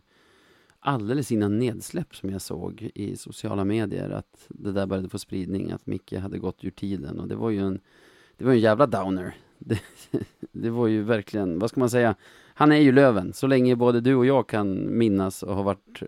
[0.79, 5.71] alldeles innan nedsläpp som jag såg i sociala medier att det där började få spridning,
[5.71, 7.79] att Micke hade gått ur tiden och det var ju en,
[8.37, 9.35] det var en jävla downer.
[9.61, 9.79] Det,
[10.51, 12.15] det var ju verkligen, vad ska man säga,
[12.53, 13.33] han är ju Löven.
[13.33, 16.01] Så länge både du och jag kan minnas och har varit,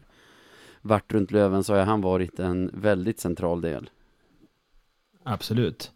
[0.81, 3.89] varit runt Löven så har han varit en väldigt central del.
[5.23, 5.91] Absolut.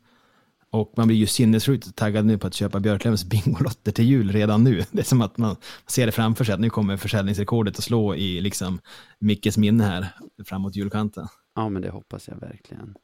[0.70, 4.64] Och man blir ju sinnessjukt taggad nu på att köpa Björklövens Bingolotter till jul redan
[4.64, 4.84] nu.
[4.92, 5.56] Det är som att man
[5.88, 8.80] ser det framför sig att nu kommer försäljningsrekordet att slå i liksom
[9.20, 10.08] Mickes minne här
[10.46, 11.28] framåt julkanten.
[11.56, 12.96] Ja, men det hoppas jag verkligen.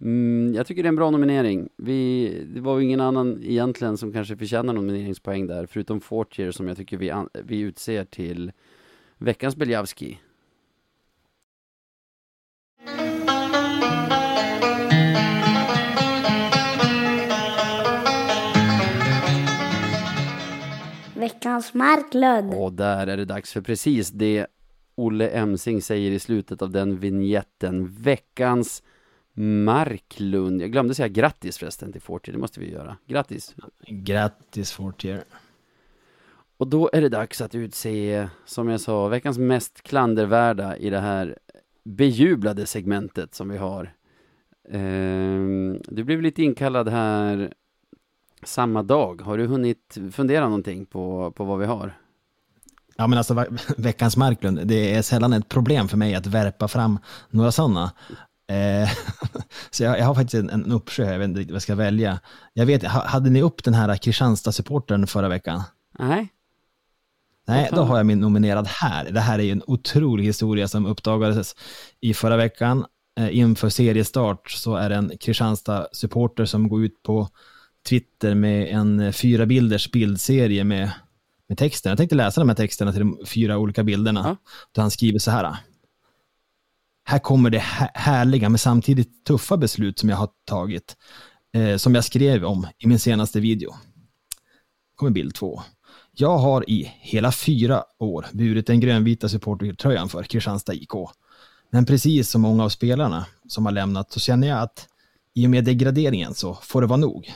[0.00, 1.68] Mm, jag tycker det är en bra nominering.
[1.76, 6.68] Vi, det var ju ingen annan egentligen som kanske förtjänar nomineringspoäng där, förutom Fortier som
[6.68, 7.12] jag tycker vi,
[7.44, 8.52] vi utser till
[9.18, 10.18] veckans Beljavski.
[21.40, 22.54] Veckans Marklund.
[22.54, 24.46] Och där är det dags för precis det
[24.94, 27.88] Olle Emsing säger i slutet av den vignetten.
[27.88, 28.82] Veckans
[29.32, 30.62] Marklund.
[30.62, 32.96] Jag glömde säga grattis förresten till Fortier, det måste vi göra.
[33.06, 33.54] Grattis!
[33.86, 35.24] Grattis Fortier.
[36.56, 41.00] Och då är det dags att utse, som jag sa, veckans mest klandervärda i det
[41.00, 41.38] här
[41.84, 43.94] bejublade segmentet som vi har.
[44.70, 47.54] Ehm, du blev lite inkallad här
[48.42, 49.22] samma dag.
[49.22, 51.96] Har du hunnit fundera någonting på, på vad vi har?
[52.96, 53.44] Ja men alltså
[53.76, 56.98] veckans Marklund, det är sällan ett problem för mig att värpa fram
[57.30, 57.92] några sådana.
[58.48, 58.90] Eh,
[59.70, 61.74] så jag, jag har faktiskt en, en uppsjö, jag vet inte riktigt vad jag ska
[61.74, 62.20] välja.
[62.52, 65.62] Jag vet, ha- hade ni upp den här Kristianstad-supportern förra veckan?
[65.98, 66.28] Nej?
[67.46, 69.10] Nej, då har jag min nominerad här.
[69.10, 71.54] Det här är ju en otrolig historia som uppdagades
[72.00, 72.84] i förra veckan.
[73.18, 77.28] Eh, inför seriestart så är det en Kristianstad-supporter som går ut på
[77.88, 80.90] Twitter med en eh, fyra bilders bildserie med,
[81.48, 81.90] med texten.
[81.90, 84.20] Jag tänkte läsa de här texterna till de fyra olika bilderna.
[84.24, 84.36] Ja.
[84.72, 85.56] Då han skriver så här.
[87.04, 90.96] Här kommer det hä- härliga men samtidigt tuffa beslut som jag har tagit.
[91.54, 93.74] Eh, som jag skrev om i min senaste video.
[94.96, 95.62] kommer bild två.
[96.12, 100.90] Jag har i hela fyra år burit den grönvita supportertröjan för Kristianstad IK.
[101.70, 104.86] Men precis som många av spelarna som har lämnat så känner jag att
[105.34, 107.32] i och med degraderingen så får det vara nog.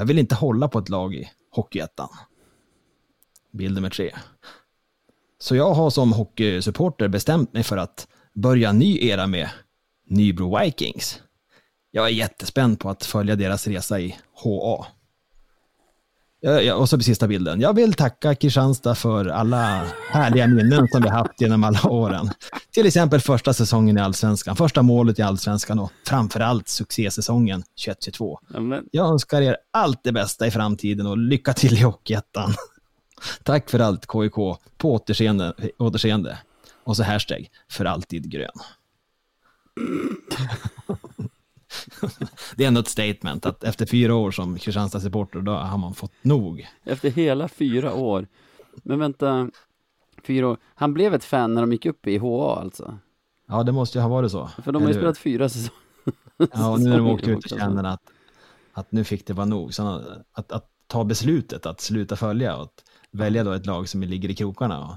[0.00, 2.08] Jag vill inte hålla på ett lag i Hockeyettan.
[3.52, 4.14] Bild nummer tre.
[5.38, 9.48] Så jag har som hockeysupporter bestämt mig för att börja en ny era med
[10.06, 11.20] Nybro Vikings.
[11.90, 14.86] Jag är jättespänd på att följa deras resa i HA.
[16.40, 17.60] Ja, ja, och så sista bilden.
[17.60, 22.30] Jag vill tacka Kristianstad för alla härliga minnen som vi haft genom alla åren.
[22.72, 28.38] Till exempel första säsongen i Allsvenskan, första målet i Allsvenskan och framförallt succésäsongen 21-22.
[28.48, 32.54] Ja, men, Jag önskar er allt det bästa i framtiden och lycka till i Hockeyettan.
[33.42, 34.34] Tack för allt KIK.
[34.78, 35.54] På återseende.
[35.78, 36.38] återseende.
[36.84, 38.50] Och så hashtag för alltid grön.
[42.56, 46.12] Det är ändå ett statement att efter fyra år som Kristianstad-supporter då har man fått
[46.22, 46.68] nog.
[46.84, 48.26] efter hela fyra år.
[48.82, 49.50] Men vänta,
[50.26, 50.58] fyra år.
[50.74, 52.98] Han blev ett fan när de gick upp i HA alltså?
[53.48, 54.46] Ja, det måste ju ha varit så.
[54.64, 55.80] För de har ju spelat fyra säsonger.
[56.52, 57.56] Ja, och nu när de åkt ut och också.
[57.56, 58.02] känner att,
[58.72, 59.74] att nu fick det vara nog.
[59.74, 60.02] Så
[60.32, 64.28] att, att ta beslutet att sluta följa och att välja då ett lag som ligger
[64.28, 64.94] i krokarna och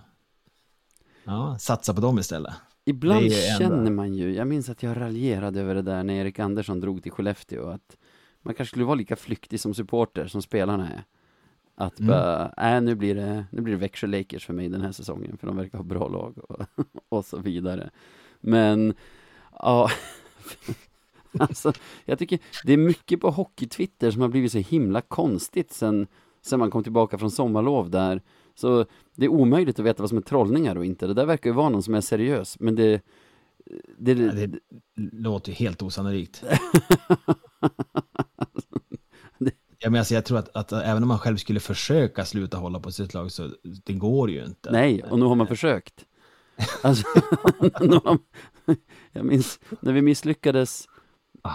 [1.23, 2.53] ja, satsa på dem istället.
[2.85, 6.79] ibland känner man ju, jag minns att jag raljerade över det där när Erik Andersson
[6.79, 7.97] drog till Skellefteå, att
[8.41, 11.03] man kanske skulle vara lika flyktig som supporter som spelarna är.
[11.75, 12.07] Att Mm.
[12.09, 15.37] bara, äh, nu blir det, nu blir det Växjö Lakers för mig den här säsongen,
[15.37, 16.65] för de verkar ha bra lag och,
[17.09, 17.89] och så vidare.
[18.39, 18.93] Men,
[19.51, 19.89] ja,
[21.39, 21.73] alltså,
[22.05, 26.07] jag tycker det är mycket på hockey-twitter som har blivit så himla konstigt sen,
[26.41, 28.21] sen man kom tillbaka från sommarlov där.
[28.55, 31.07] Så det är omöjligt att veta vad som är trollningar och inte.
[31.07, 33.01] Det där verkar ju vara någon som är seriös, men det...
[33.97, 34.59] det, Ja, det
[34.95, 36.43] låter ju helt osannolikt.
[39.83, 42.79] Ja, men alltså, jag tror att, att även om man själv skulle försöka sluta hålla
[42.79, 44.71] på sitt lag så det går ju inte.
[44.71, 46.05] Nej, och nu har man försökt.
[46.81, 47.05] Alltså,
[49.11, 50.87] jag minns när vi misslyckades
[51.41, 51.51] Ah.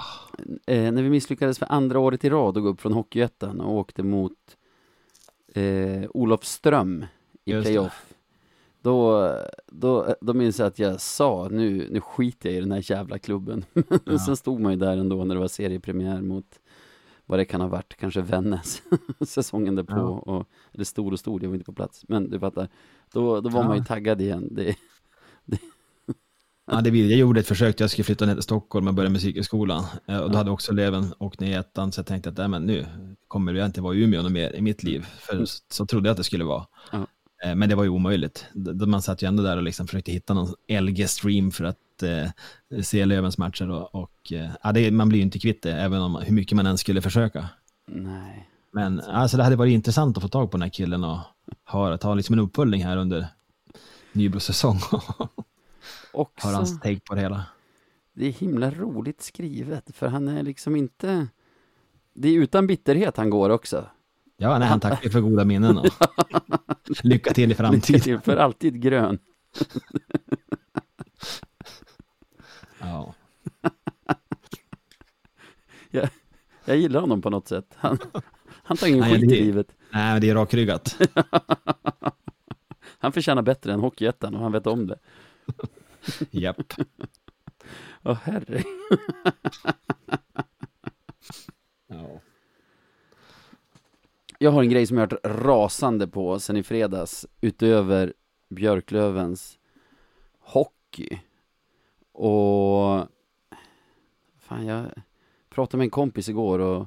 [0.67, 3.73] eh, när vi misslyckades för andra året i rad och gå upp från Hockeyettan och
[3.75, 4.57] åkte mot
[5.55, 7.05] eh, Olofström
[7.45, 7.73] i Just det.
[7.73, 8.05] playoff.
[8.83, 9.33] Då,
[9.67, 13.19] då, då minns jag att jag sa, nu, nu skiter jag i den här jävla
[13.19, 13.65] klubben.
[13.73, 14.19] Men Ja.
[14.19, 16.61] sen stod man ju där ändå när det var seriepremiär mot
[17.29, 18.83] vad det kan ha varit, kanske Vännäs
[19.27, 19.93] säsongen därpå.
[19.97, 20.33] Ja.
[20.33, 22.05] Och, eller stor och stor, jag var inte på plats.
[22.09, 22.69] Men du fattar,
[23.13, 23.85] då, då var man ju Ja.
[23.85, 24.49] taggad igen.
[24.51, 24.77] Det,
[26.71, 29.11] Ja, det blir, jag gjorde ett försök, jag skulle flytta ner till Stockholm och börja
[29.11, 29.85] musikhögskolan.
[30.07, 32.63] Eh, Och då hade också eleven åkt ner i ettan, så jag tänkte att men
[32.63, 32.87] nu
[33.29, 35.07] kommer jag inte vara i Umeå mer i mitt liv.
[35.19, 36.67] För så, så trodde jag att det skulle vara.
[36.93, 37.07] Ja.
[37.45, 38.47] Eh, Men det var ju omöjligt.
[38.87, 42.29] Man satt ju ändå där och liksom försökte hitta någon LG-stream för att eh,
[42.83, 43.71] se elevens matcher.
[43.71, 46.57] Och, och eh, ja, det, man blir ju inte kvitt det, även om hur mycket
[46.57, 47.49] man än skulle försöka.
[47.87, 48.45] nej.
[48.73, 51.19] Men alltså, det hade varit intressant att få tag på den här killen och
[51.67, 53.27] ha, ta liksom en uppföljning här under
[54.13, 54.79] Nybros säsong.
[56.13, 57.45] Också, Har hans take på det hela.
[58.13, 61.27] det är himla roligt skrivet, för han är liksom inte...
[62.15, 63.87] Det är utan bitterhet han går också.
[64.37, 65.87] Ja, nej, han tackar för goda minnen och
[67.03, 68.01] lycka till i Lycka framtiden.
[68.01, 69.19] till, för alltid grön.
[72.89, 73.15] Ja.
[76.65, 77.75] Jag gillar honom på något sätt.
[77.77, 77.99] Han,
[78.51, 79.73] han tar ingen Nej, skit det- i livet.
[79.91, 80.97] Nej, det är rakryggat.
[83.01, 84.99] Han förtjänar bättre än Hockeyettan och han vet om det.
[86.31, 86.73] Japp.
[88.05, 88.63] Åh herre.
[91.87, 92.21] Ja.
[94.39, 98.15] Jag har en grej som jag har varit rasande på sen i fredags, utöver
[98.49, 99.59] Björklövens
[100.39, 101.21] hockey.
[102.19, 103.07] Och...
[104.39, 104.87] Fan, jag
[105.51, 106.87] pratade med en kompis igår och,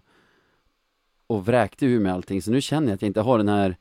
[1.28, 3.78] och vräkte ur mig allting, så nu känner jag att jag inte har den här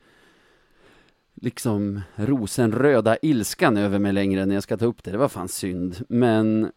[1.33, 5.11] liksom rosenröda ilskan över mig längre när jag ska ta upp det.
[5.11, 6.05] Det var fan synd.
[6.09, 6.71] Men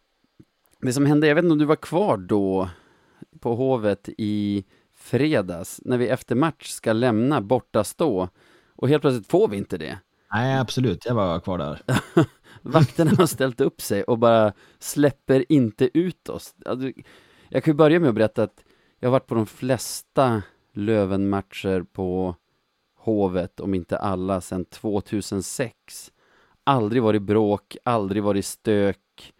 [0.81, 2.69] det som hände, jag vet inte om du var kvar då
[3.39, 8.29] på Hovet i fredags när vi efter match ska lämna borta stå
[8.75, 9.99] och helt plötsligt får vi inte det.
[10.35, 11.05] Nej, absolut.
[11.05, 11.81] Jag var kvar där.
[12.61, 16.55] Vakterna har ställt upp sig och bara släpper inte ut oss.
[16.65, 16.91] Alltså,
[17.49, 18.63] Jag kan ju börja med att berätta att
[18.99, 20.43] jag har varit på de flesta
[20.73, 22.35] Löven-matcher på
[22.97, 26.11] Hovet, om inte alla, sedan 2006.
[26.63, 29.33] Aldrig varit bråk, aldrig varit stök.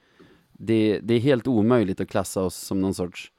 [0.51, 3.31] Det, det är helt omöjligt att klassa oss som någon sorts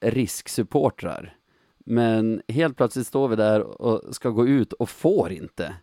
[0.00, 1.36] risksupportrar.
[1.78, 5.74] Men helt plötsligt står vi där och ska gå ut och får inte.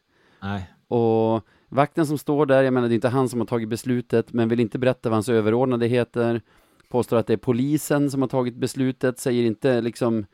[0.43, 0.73] Nej.
[0.87, 4.33] Och vakten som står där, jag menar det är inte han som har tagit beslutet,
[4.33, 6.41] men vill inte berätta vad hans överordnade heter.
[6.89, 10.25] Påstår att det är polisen som har tagit beslutet, säger inte liksom,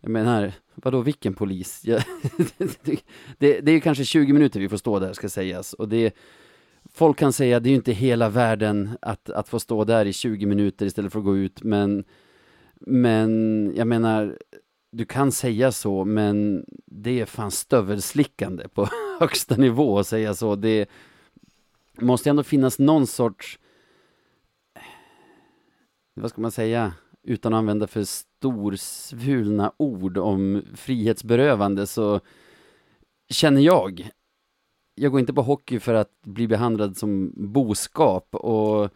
[0.00, 1.82] jag menar, vadå vilken polis?
[2.58, 3.00] Det,
[3.38, 5.72] det, det är ju kanske 20 minuter vi får stå där ska sägas.
[5.72, 6.16] Och det,
[6.92, 10.12] folk kan säga, det är ju inte hela världen att, att få stå där i
[10.12, 12.04] 20 minuter istället för att gå ut, men,
[12.80, 14.38] men jag menar,
[14.92, 18.88] du kan säga så, men det är fan stövelslickande på
[19.20, 20.56] högsta nivå att säga så.
[20.56, 20.88] Det
[22.00, 23.58] måste ändå finnas någon sorts,
[26.14, 32.20] vad ska man säga, utan att använda för storsvulna ord om frihetsberövande så
[33.28, 34.10] känner jag,
[34.94, 38.90] jag går inte på hockey för att bli behandlad som boskap och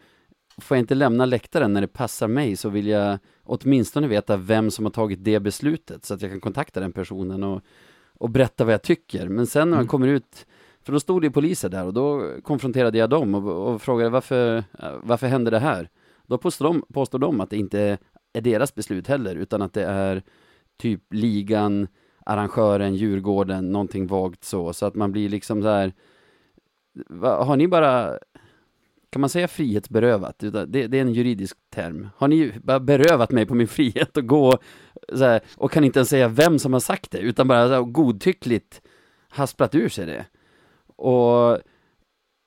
[0.57, 4.71] får jag inte lämna läktaren när det passar mig så vill jag åtminstone veta vem
[4.71, 7.61] som har tagit det beslutet så att jag kan kontakta den personen och,
[8.21, 9.27] och berätta vad jag tycker.
[9.27, 9.87] Men sen när man Mm.
[9.87, 10.45] kommer ut,
[10.81, 14.63] för då stod det poliser där och då konfronterade jag dem och, och frågade varför,
[15.03, 15.89] varför hände det här?
[16.27, 17.97] Då påstår de, påstår de att det inte
[18.33, 20.23] är deras beslut heller, utan att det är
[20.77, 21.87] typ ligan,
[22.25, 25.93] arrangören, Djurgården, någonting vagt så, så att man blir liksom så här,
[27.09, 28.19] va, har ni bara
[29.11, 30.39] kan man säga frihetsberövat?
[30.39, 32.09] Det, det är en juridisk term.
[32.17, 34.57] Har ni bara berövat mig på min frihet och gå
[35.13, 37.73] så här, och kan inte ens säga vem som har sagt det, utan bara så
[37.73, 38.81] här, godtyckligt
[39.29, 40.25] hasplat ur sig det.
[40.95, 41.59] Och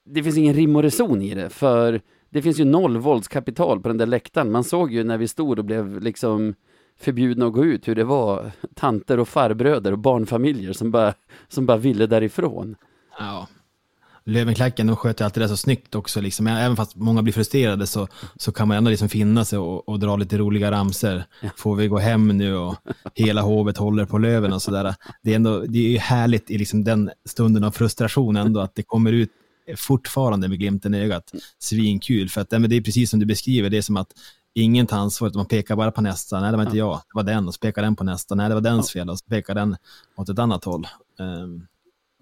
[0.05, 2.01] det finns ingen rim och reson i det, för
[2.31, 4.53] det finns ju noll våldskapital på den där läktaren.
[4.53, 6.55] Man såg ju när vi stod och blev liksom
[6.97, 11.15] förbjudna att gå ut hur det var tanter och farbröder och barnfamiljer som bara,
[11.49, 12.77] som bara ville därifrån.
[13.19, 13.49] Ja.
[14.27, 16.21] Lövenklacken, de sköter alltid det så snyggt också.
[16.21, 16.47] Liksom.
[16.47, 19.99] Även fast många blir frustrerade så, så kan man ändå liksom finna sig och, och
[19.99, 21.25] dra lite roliga ramser.
[21.57, 22.77] Får vi gå hem nu och
[23.15, 24.95] hela hovet håller på löven och sådär.
[25.23, 28.83] Det är, ändå, det är härligt i liksom den stunden av frustration ändå att det
[28.83, 29.31] kommer ut
[29.77, 31.33] fortfarande med glimten i ögat.
[31.59, 34.13] Svinkul, för att det är precis som du beskriver, det är som att
[34.55, 37.23] ingen tar ansvaret, man pekar bara på nästa, nej det var inte jag, det var
[37.23, 39.55] den, och så pekar den på nästa, nej det var dens fel, och så pekar
[39.55, 39.77] den
[40.17, 40.87] åt ett annat håll.
[41.19, 41.67] Um,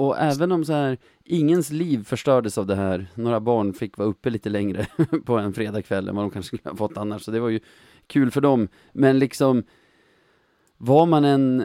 [0.02, 4.08] och även om så här, ingens liv förstördes av det här, några barn fick vara
[4.08, 4.86] uppe lite längre
[5.24, 7.60] på en fredagkväll än vad de kanske skulle ha fått annars, så det var ju
[8.06, 8.68] kul för dem.
[8.92, 9.62] Men liksom,
[10.78, 11.64] var man en,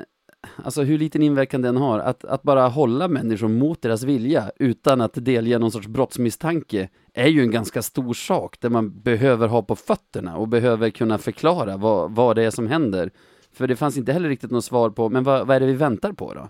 [0.63, 5.02] alltså hur liten inverkan den har, att, att bara hålla människor mot deras vilja utan
[5.02, 9.62] att delge någon sorts brottsmisstanke är ju en ganska stor sak där man behöver ha
[9.62, 13.12] på fötterna och behöver kunna förklara vad, vad det är som händer.
[13.54, 15.73] För det fanns inte heller riktigt något svar på, men vad, vad är det vi
[15.73, 16.50] väntar på då?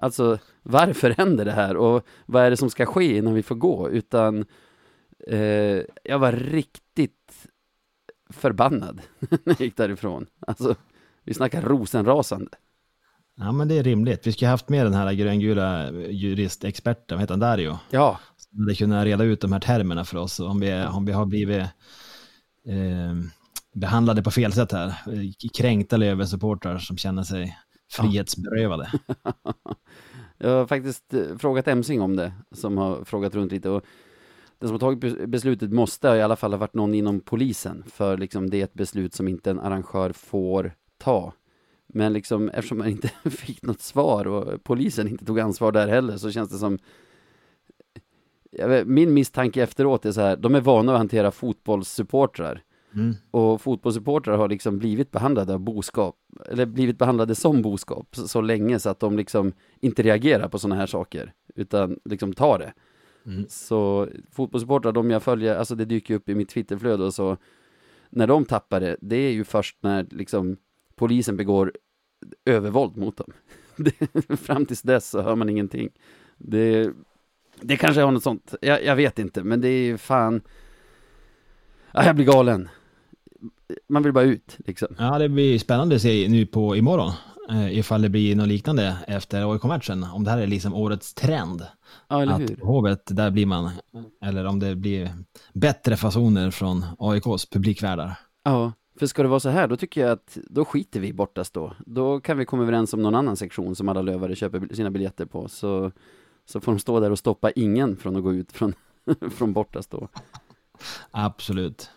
[0.00, 3.54] Alltså, varför händer det här och vad är det som ska ske innan vi får
[3.54, 3.90] gå?
[3.90, 4.44] Utan
[5.26, 7.48] eh, jag var riktigt
[8.30, 10.26] förbannad när jag gick därifrån.
[10.46, 10.74] Alltså,
[11.24, 12.50] vi snackar rosenrasande.
[13.36, 14.26] Ja, men det är rimligt.
[14.26, 17.78] Vi skulle haft med den här gröngula juristexperten, vad heter han, Dario?
[17.90, 18.20] Ja.
[18.36, 21.26] Som hade kunnat reda ut de här termerna för oss, om vi, om vi har
[21.26, 21.62] blivit
[22.66, 23.14] eh,
[23.74, 24.94] behandlade på fel sätt här.
[25.58, 28.90] Kränkta Löven-supportrar som känner sig frihetsberövade.
[30.38, 33.70] Jag har faktiskt eh, frågat Emsing om det, som har frågat runt lite.
[33.70, 33.84] Och
[34.58, 38.16] den som har tagit beslutet måste i alla fall ha varit någon inom polisen, för
[38.16, 41.32] liksom det är ett beslut som inte en arrangör får ta.
[41.86, 46.16] Men liksom, eftersom man inte fick något svar och polisen inte tog ansvar där heller,
[46.16, 46.78] så känns det som
[48.50, 52.62] vet, min misstanke efteråt är så här, de är vana att hantera fotbollssupportrar.
[52.98, 53.14] Mm.
[53.30, 58.40] Och fotbollssupportrar har liksom blivit behandlade av boskap, eller blivit behandlade som boskap så, så
[58.40, 62.72] länge så att de liksom inte reagerar på sådana här saker, utan liksom tar det.
[63.26, 63.46] Mm.
[63.48, 67.36] Så fotbollssupportrar, de jag följer, alltså det dyker upp i mitt Twitterflöde och så,
[68.10, 70.56] när de tappar det, det är ju först när liksom
[70.94, 71.72] polisen begår
[72.44, 73.32] övervåld mot dem.
[73.76, 75.90] Det, fram tills dess så hör man ingenting.
[76.36, 76.92] Det,
[77.60, 80.40] det kanske har något sånt, jag, jag vet inte, men det är ju fan,
[81.92, 82.68] ja, jag blir galen
[83.88, 84.88] man vill bara ut liksom.
[84.98, 87.12] Ja, det blir spännande att se nu på imorgon.
[87.50, 90.06] Eh, ifall det blir något liknande efter AIK-matchen.
[90.14, 91.66] Om det här är liksom årets trend.
[92.08, 92.56] Ja, eller att hur?
[92.62, 93.70] Hovet, där blir man,
[94.24, 95.10] eller om det blir
[95.52, 98.14] bättre fasoner från AIKs publikvärdar.
[98.44, 101.54] Ja, för ska det vara så här, då tycker jag att då skiter vi bortast
[101.54, 101.72] då.
[101.86, 105.26] Då kan vi komma överens om någon annan sektion som alla lövare köper sina biljetter
[105.26, 105.48] på.
[105.48, 105.92] Så,
[106.46, 108.74] så får de stå där och stoppa ingen från att gå ut från,
[109.30, 110.08] från bortast då.
[111.10, 111.90] Absolut.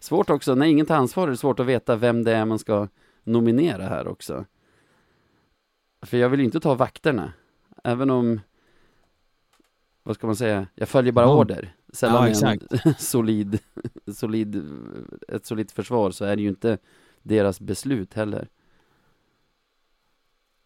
[0.00, 2.58] Svårt också, när ingen tar ansvar är det svårt att veta vem det är man
[2.58, 2.88] ska
[3.24, 4.44] nominera här också.
[6.02, 7.32] För jag vill ju inte ta vakterna,
[7.84, 8.40] även om,
[10.02, 11.74] vad ska man säga, jag följer bara order.
[11.92, 12.52] Sällan Ja,
[12.84, 13.58] en solid,
[14.14, 14.68] solid,
[15.28, 16.78] ett solidt försvar så är det ju inte
[17.22, 18.48] deras beslut heller.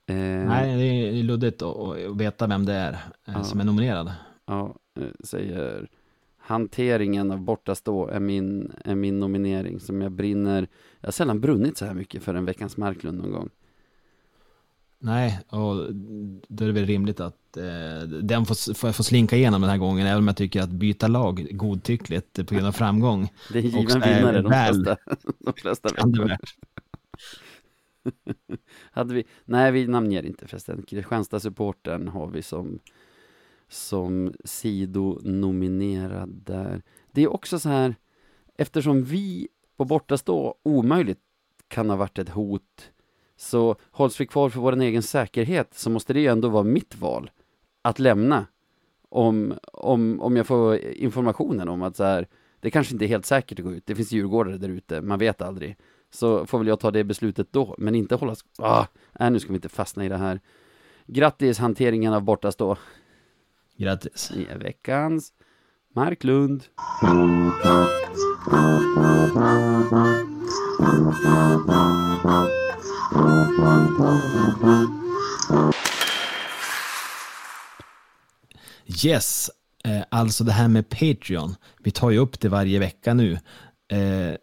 [0.07, 3.45] Eh, Nej, det är luddigt att att veta vem det är eh, Ja.
[3.45, 4.13] som är nominerad.
[4.47, 5.89] Ja, eh, säger
[6.47, 10.69] hanteringen av bortastå är min, är min nominering som jag brinner.
[11.01, 13.49] Jag har sällan brunnit så här mycket för en Veckans Marklund någon gång.
[14.99, 15.95] Nej, och
[16.49, 19.79] då är det väl rimligt att eh, den får, får, får slinka igenom den här
[19.79, 23.29] gången, även om jag tycker att byta lag godtyckligt på grund av framgång.
[23.53, 24.97] Det är en Också given är vinnare de väl- flesta,
[25.39, 26.15] de flesta kan.
[28.91, 30.83] Hade vi, nej vi namnger inte förresten.
[30.89, 32.79] Kristianstad-supporten har vi som,
[33.75, 36.83] som sidonominerad där.
[37.13, 37.95] Det är också så här,
[38.57, 41.21] eftersom vi på bortastå omöjligt
[41.69, 42.91] kan ha varit ett hot,
[43.37, 46.97] så hålls vi kvar för vår egen säkerhet så måste det ju ändå vara mitt
[46.97, 47.31] val
[47.83, 48.47] att lämna.
[49.09, 52.29] Om, om, om jag får informationen om att så här,
[52.61, 55.19] det kanske inte är helt säkert att gå ut, det finns djurgårdare där ute, man
[55.19, 55.77] vet aldrig.
[56.11, 58.87] Så får väl jag ta det beslutet då, men inte hålla, ah,
[59.19, 60.41] nej nu ska vi inte fastna i det här.
[61.07, 62.77] Grattis hanteringen av bortastå
[63.77, 64.31] Grattis.
[64.31, 65.33] i veckans
[65.95, 66.65] Marklund.
[79.05, 79.51] Yes,
[79.85, 81.55] eh, alltså det här med Patreon.
[81.79, 83.33] Vi tar ju upp det varje vecka nu.
[83.93, 84.35] Eh,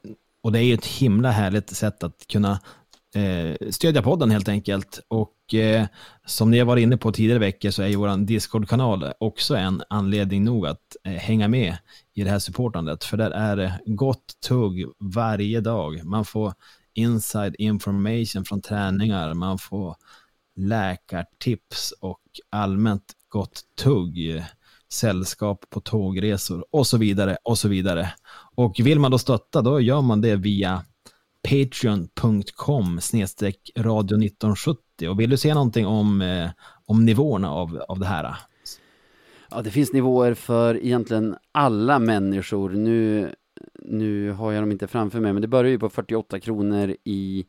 [0.43, 2.59] och det är ju ett himla härligt sätt att kunna
[3.15, 4.99] eh, stödja podden helt enkelt.
[5.07, 5.85] Och eh,
[6.25, 9.83] som ni har varit inne på tidigare veckor så är ju vår Discord-kanal också en
[9.89, 11.77] anledning nog att eh, hänga med
[12.13, 13.03] i det här supportandet.
[13.03, 16.03] För där är det gott tugg varje dag.
[16.03, 16.53] Man får
[16.93, 19.95] inside information från träningar, man får
[20.55, 24.43] läkartips och allmänt gott tugg
[24.93, 28.13] sällskap på tågresor och så vidare och så vidare.
[28.55, 30.83] Och vill man då stötta då gör man det via
[31.49, 36.49] patreon.com snedstreck radio 1970 och vill du se någonting om, eh,
[36.85, 38.35] om nivåerna av, av det här?
[39.51, 42.69] Ja, det finns nivåer för egentligen alla människor.
[42.69, 43.31] Nu,
[43.79, 47.45] nu har jag dem inte framför mig, men det börjar ju på 48 kronor i,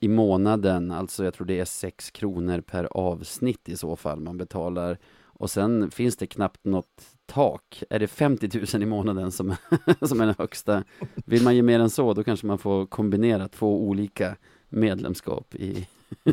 [0.00, 0.90] i månaden.
[0.90, 4.98] Alltså jag tror det är 6 kronor per avsnitt i så fall man betalar.
[5.24, 7.82] Och sen finns det knappt något tak.
[7.90, 9.54] Är det 50 000 i månaden som,
[10.02, 10.84] som är den högsta?
[11.14, 14.36] Vill man ge mer än så, då kanske man får kombinera två olika
[14.68, 15.88] medlemskap i,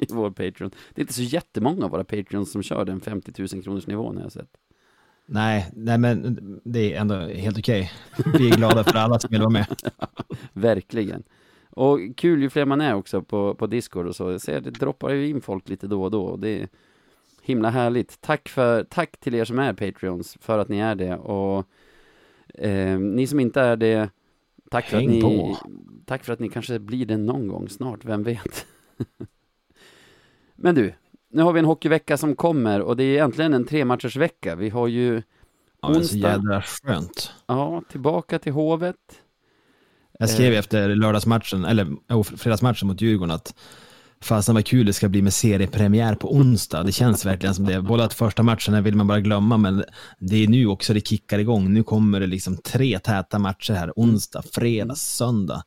[0.00, 0.70] i vår Patreon.
[0.94, 4.16] Det är inte så jättemånga av våra Patreons som kör den 50 000 kronors nivån
[4.16, 4.56] har jag sett.
[5.26, 7.92] Nej, nej men det är ändå helt okej.
[8.18, 8.32] Okay.
[8.38, 9.66] Vi är glada för alla som vill vara med.
[10.52, 11.22] Verkligen.
[11.70, 14.30] Och kul ju fler man är också på, på Discord och så.
[14.30, 16.22] Jag ser det droppar ju in folk lite då och då.
[16.22, 16.68] Och det,
[17.44, 18.20] Himla härligt.
[18.20, 21.66] Tack, för, tack till er som är Patreons för att ni är det och
[22.54, 24.10] eh, ni som inte är det,
[24.70, 25.56] tack för, att ni, på.
[26.06, 28.66] tack för att ni kanske blir det någon gång snart, vem vet?
[30.56, 30.94] Men du,
[31.30, 34.56] nu har vi en hockeyvecka som kommer och det är äntligen en trematchersvecka.
[34.56, 35.22] Vi har ju
[35.82, 36.08] Ja, onsdag.
[36.08, 37.32] så jädra skönt.
[37.46, 38.96] Ja, tillbaka till Hovet.
[40.18, 40.58] Jag skrev eh.
[40.58, 43.54] efter lördagsmatchen, eller oh, fredagsmatchen mot Djurgården att
[44.22, 46.82] Fasen vad kul det ska bli med seriepremiär på onsdag.
[46.82, 47.82] Det känns verkligen som det.
[47.82, 49.84] Båda första matcherna vill man bara glömma, men
[50.18, 51.72] det är nu också det kickar igång.
[51.72, 53.92] Nu kommer det liksom tre täta matcher här.
[53.96, 55.62] Onsdag, fredag, söndag.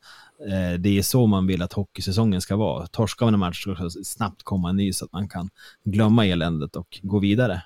[0.48, 2.86] Eh, det är så man vill att hockeysäsongen ska vara.
[2.86, 5.48] Torskar man en match så snabbt komma en ny så att man kan
[5.84, 7.62] glömma eländet och gå vidare.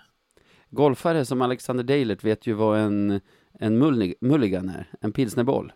[0.71, 3.21] Golfare som Alexander Deilert vet ju vad en,
[3.61, 3.79] en
[4.21, 5.73] mulligan är, en pilsnerboll.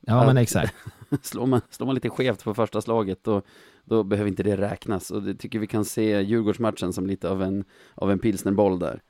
[0.00, 0.74] Ja, men exakt.
[1.22, 3.44] slår, man, slår man lite skevt på första slaget och
[3.84, 5.10] då behöver inte det räknas.
[5.10, 9.02] Och det tycker vi kan se Djurgårdsmatchen som lite av en, av en pilsnerboll där.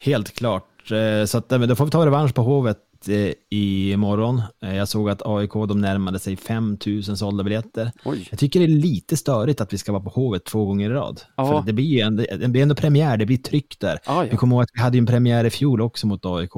[0.00, 0.90] Helt klart.
[0.90, 2.78] Eh, så att, då får vi ta revansch på Hovet
[3.08, 4.42] eh, i morgon.
[4.62, 7.92] Eh, jag såg att AIK de närmade sig 5000 sålda biljetter.
[8.04, 8.28] Oj.
[8.30, 10.92] Jag tycker det är lite störigt att vi ska vara på Hovet två gånger i
[10.92, 11.20] rad.
[11.36, 11.46] Ja.
[11.46, 13.98] För det blir ju ändå, det blir ändå premiär, det blir tryck där.
[14.04, 14.28] Ah, ja.
[14.30, 16.52] Vi kommer ihåg att vi hade en premiär i fjol också mot AIK,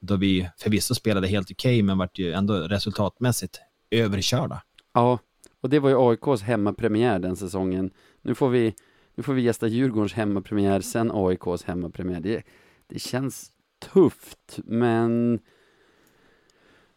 [0.00, 4.62] då vi förvisso spelade helt okej, okay, men vart ju ändå resultatmässigt överkörda.
[4.92, 5.18] Ja,
[5.60, 7.90] och det var ju AIKs hemmapremiär den säsongen.
[8.22, 8.74] Nu får vi,
[9.14, 12.20] nu får vi gästa Djurgårdens hemmapremiär, sen AIKs hemmapremiär.
[12.20, 12.42] Det,
[12.86, 13.52] det känns
[13.92, 15.38] tufft, men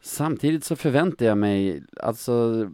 [0.01, 2.67] samtidigt så förväntar jag mig, alltså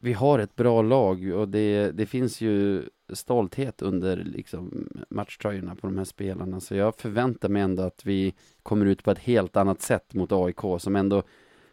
[0.00, 5.86] vi har ett bra lag och det, det finns ju stolthet under liksom matchtröjorna på
[5.86, 6.60] de här spelarna.
[6.60, 10.32] Så jag förväntar mig ändå att vi kommer ut på ett helt annat sätt mot
[10.32, 11.22] AIK som ändå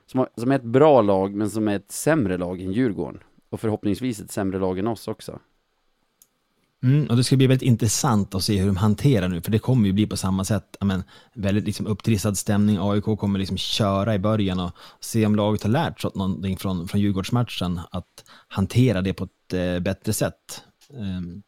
[0.06, 3.20] som, har, som är ett bra lag, men som är ett sämre lag än Djurgården.
[3.50, 5.40] Och förhoppningsvis ett sämre lag än oss också.
[6.84, 9.60] Mm, och det ska bli väldigt intressant att se hur de hanterar nu, för det
[9.60, 10.78] kommer ju bli på samma sätt.
[10.82, 12.78] Men, väldigt liksom upptrissad stämning.
[12.82, 16.88] AIK kommer liksom köra i början och se om laget har lärt sig någonting från,
[16.88, 20.64] från Djurgårdsmatchen, att hantera det på ett eh, bättre sätt.
[20.94, 21.44] Ehm,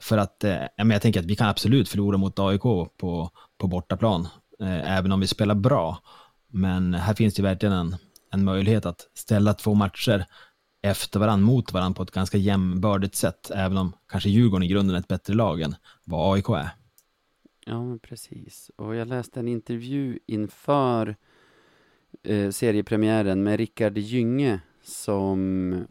[0.00, 4.28] för att eh, jag tänker att vi kan absolut förlora mot AIK på, på bortaplan,
[4.60, 5.98] eh, även om vi spelar bra.
[6.48, 7.96] Men här finns det verkligen en,
[8.30, 10.26] en möjlighet att ställa två matcher
[10.82, 14.96] efter varandra mot varandra på ett ganska jämbördigt sätt, även om kanske Djurgården i grunden
[14.96, 15.74] är ett bättre lag än
[16.04, 16.70] vad AIK är.
[17.66, 18.70] Ja, precis.
[18.76, 21.16] Och jag läste en intervju inför
[22.22, 25.86] eh, seriepremiären med Rickard Gynge som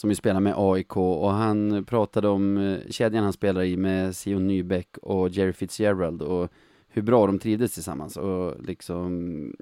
[0.00, 4.16] som ju spelar med AIK och han pratade om eh, kedjan han spelar i med
[4.16, 6.48] Sion Nybeck och Jerry Fitzgerald och
[6.88, 9.56] hur bra de trivdes tillsammans och liksom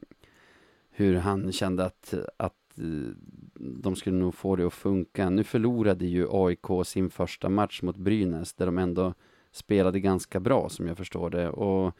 [0.91, 3.13] hur han kände att, att eh,
[3.55, 5.31] de skulle nog få det att funka.
[5.31, 9.15] Nu förlorade ju AIK sin första match mot Brynäs där de ändå
[9.53, 11.97] spelade ganska bra som jag förstår det och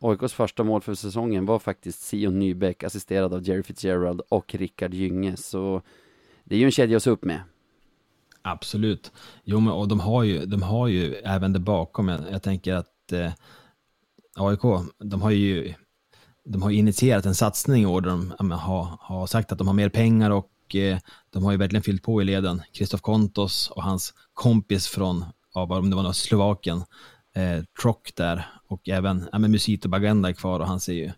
[0.00, 4.94] AIKs första mål för säsongen var faktiskt Sion Nybeck assisterad av Jerry Fitzgerald och Rickard
[4.94, 5.82] Gynge så
[6.44, 7.40] det är ju en kedja att se upp med.
[8.46, 9.12] Absolut.
[9.44, 12.08] Jo, men och de har ju, de har ju även det bakom.
[12.08, 13.32] Jag, jag tänker att eh,
[14.34, 14.60] AIK,
[14.98, 15.74] de har ju
[16.44, 19.74] de har initierat en satsning i år där de har, har sagt att de har
[19.74, 20.98] mer pengar och eh,
[21.30, 22.62] de har ju verkligen fyllt på i leden.
[22.72, 25.24] Kristof Kontos och hans kompis från,
[25.54, 26.84] ja, om det var något, Slovakien,
[27.34, 31.12] eh, Trock där och även ja, men Musito Bagenda är kvar och han ser ju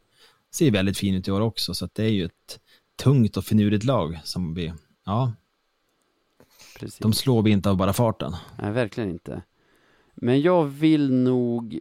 [0.55, 2.61] ser väldigt fin ut i år också så att det är ju ett
[3.03, 4.73] tungt och finurligt lag som vi,
[5.05, 5.33] ja,
[6.79, 6.99] Precis.
[6.99, 8.33] De slår vi inte av bara farten.
[8.59, 9.43] Nej, verkligen inte.
[10.15, 11.81] Men jag vill nog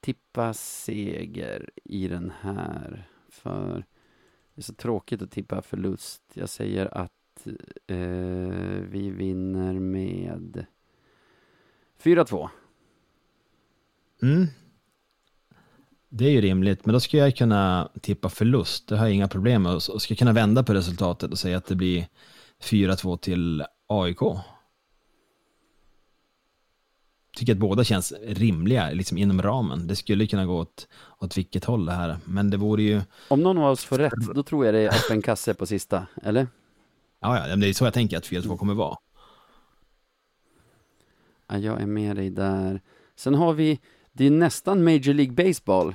[0.00, 3.08] tippa seger i den här.
[3.28, 3.84] För
[4.54, 6.22] det är så tråkigt att tippa förlust.
[6.34, 7.46] Jag säger att
[7.86, 7.96] eh,
[8.90, 10.66] vi vinner med
[12.02, 12.48] 4-2.
[14.22, 14.46] Mm.
[16.08, 18.88] Det är ju rimligt, men då skulle jag kunna tippa förlust.
[18.88, 19.74] Det har jag inga problem med.
[19.74, 22.06] Och ska kunna vända på resultatet och säga att det blir
[22.60, 24.18] 4-2 till AIK.
[27.36, 29.86] Tycker att båda känns rimliga, liksom inom ramen.
[29.86, 32.18] Det skulle kunna gå åt, åt vilket håll det här.
[32.24, 33.02] Men det vore ju...
[33.28, 36.06] Om någon av oss får rätt, då tror jag det är öppen kasse på sista,
[36.22, 36.46] eller?
[37.20, 38.96] Ja, ja, det är så jag tänker att 4-2 kommer vara.
[41.48, 42.80] Ja, jag är med dig där.
[43.16, 43.80] Sen har vi,
[44.12, 45.94] det är nästan Major League Baseball.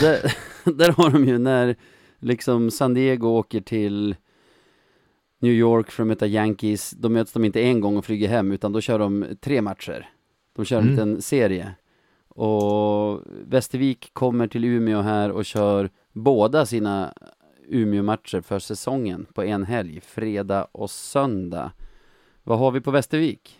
[0.00, 1.76] där, där har de ju när
[2.18, 4.16] liksom San Diego åker till
[5.42, 6.90] New York för att möta Yankees.
[6.90, 10.08] Då möts de inte en gång och flyger hem, utan då kör de tre matcher.
[10.56, 10.94] De kör en Mm.
[10.94, 11.74] liten serie.
[12.28, 17.14] Och Västervik kommer till Umeå här och kör båda sina
[17.68, 21.72] Umeå-matcher för säsongen på en helg, fredag och söndag.
[22.44, 23.56] Vad har vi på Västervik?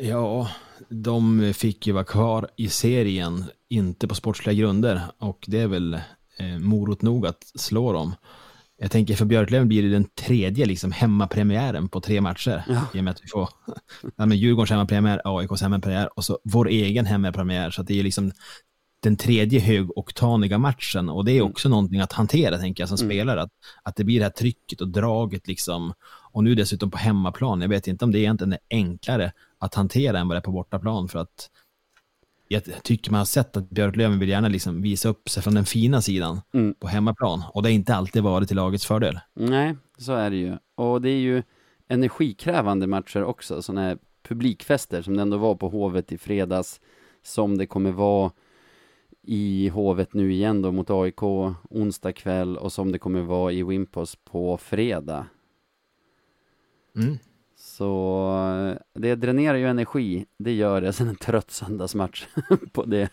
[0.00, 0.48] Ja,
[0.88, 5.00] de fick ju vara kvar i serien, inte på sportsliga grunder.
[5.18, 5.94] Och det är väl
[6.38, 8.14] eh, morot nog att slå dem.
[8.78, 12.64] Jag tänker för Björklöven blir det den tredje liksom, hemmapremiären på tre matcher.
[12.68, 12.86] Ja.
[12.94, 13.48] I och med att vi får
[14.16, 17.70] ja, men Djurgårdens hemmapremiär, AIKs hemmapremiär och så vår egen hemmapremiär.
[17.70, 18.32] Så det är liksom
[19.02, 23.08] den tredje högoktaniga matchen och det är också någonting att hantera, tänker jag, som Mm.
[23.08, 23.42] spelare.
[23.42, 23.50] Att,
[23.82, 25.92] att det blir det här trycket och draget liksom.
[26.32, 27.60] Och nu dessutom på hemmaplan.
[27.60, 30.52] Jag vet inte om det egentligen är enklare att hantera än vad det är på
[30.52, 31.50] bortaplan för att
[32.48, 35.64] jag tycker man har sett att Björklöven vill gärna liksom visa upp sig från den
[35.64, 36.74] fina sidan Mm.
[36.74, 39.20] på hemmaplan och det har inte alltid varit till lagets fördel.
[39.34, 40.56] Nej, så är det ju.
[40.74, 41.42] Och det är ju
[41.88, 46.80] energikrävande matcher också, sådana här publikfester som det ändå var på Hovet i fredags,
[47.22, 48.30] som det kommer vara
[49.22, 51.22] i Hovet nu igen då mot AIK
[51.70, 55.26] onsdag kväll och som det kommer vara i Wimpos på fredag.
[56.96, 57.18] Mm.
[57.76, 60.92] Så eh, det dränerar ju energi, det gör det.
[60.92, 62.26] Sen en trött söndagsmatch
[62.72, 63.08] på det.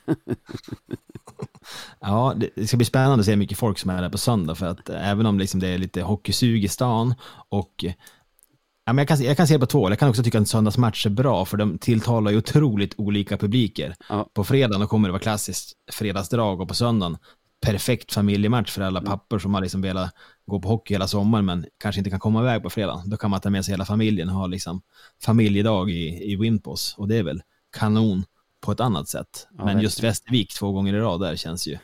[2.00, 4.56] Ja, det, ska bli spännande att se hur mycket folk som är där på söndag
[4.56, 7.16] för att eh, även om liksom det är lite hockeysug i stan
[7.50, 7.94] och eh,
[8.86, 9.90] Ja, men jag, kan, se- jag kan se det på två.
[9.90, 13.38] Jag kan också tycka att en söndagsmatch är bra för de tilltalar ju otroligt olika
[13.38, 13.96] publiker.
[14.10, 14.30] Ja.
[14.34, 17.18] På fredagen kommer det vara klassiskt fredagsdrag och på söndagen
[17.66, 20.14] perfekt familjematch för alla pappor som har liksom velat
[20.48, 23.10] gå på hockey hela sommaren men kanske inte kan komma iväg på fredagen.
[23.10, 24.82] Då kan man ta med sig hela familjen och ha liksom
[25.22, 27.42] familjedag i, i Wimpos och det är väl
[27.78, 28.24] kanon
[28.62, 29.48] på ett annat sätt.
[29.58, 30.04] Ja, men just.
[30.04, 31.78] Västervik två gånger i rad där känns ju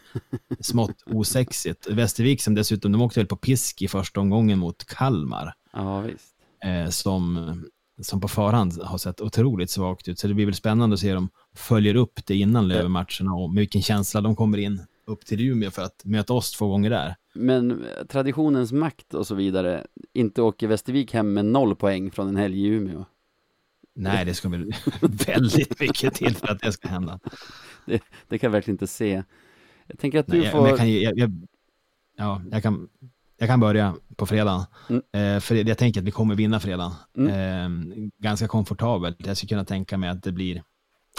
[0.59, 1.87] smått osexigt.
[1.87, 6.35] Västervik som dessutom, de åkte väl på pisk i första omgången mot Kalmar Ja, visst.
[6.65, 7.63] eh, som,
[8.01, 10.19] som på förhand har sett otroligt svagt ut.
[10.19, 13.61] Så det blir väl spännande att se dem följer upp det innan Löven-matcherna och med
[13.61, 17.15] vilken känsla de kommer in upp till Umeå för att möta oss två gånger där.
[17.33, 22.35] Men traditionens makt och så vidare, inte åker Västervik hem med noll poäng från en
[22.35, 23.05] helg i Umeå.
[23.95, 24.73] Nej, det ska väl
[25.27, 27.19] väldigt mycket till för att det ska hända.
[28.27, 29.23] Det kan jag verkligen inte se.
[29.87, 30.67] Jag tänker att du Nej, jag, får...
[30.67, 31.47] jag, kan, jag,
[32.17, 32.89] ja, jag, kan,
[33.37, 34.67] jag kan börja på fredag.
[34.89, 35.35] Mm.
[35.35, 36.95] Eh, för jag tänker att vi kommer vinna fredag.
[37.17, 37.91] Mm.
[37.91, 39.27] Eh, ganska komfortabelt.
[39.27, 40.63] Jag skulle kunna tänka mig att det blir,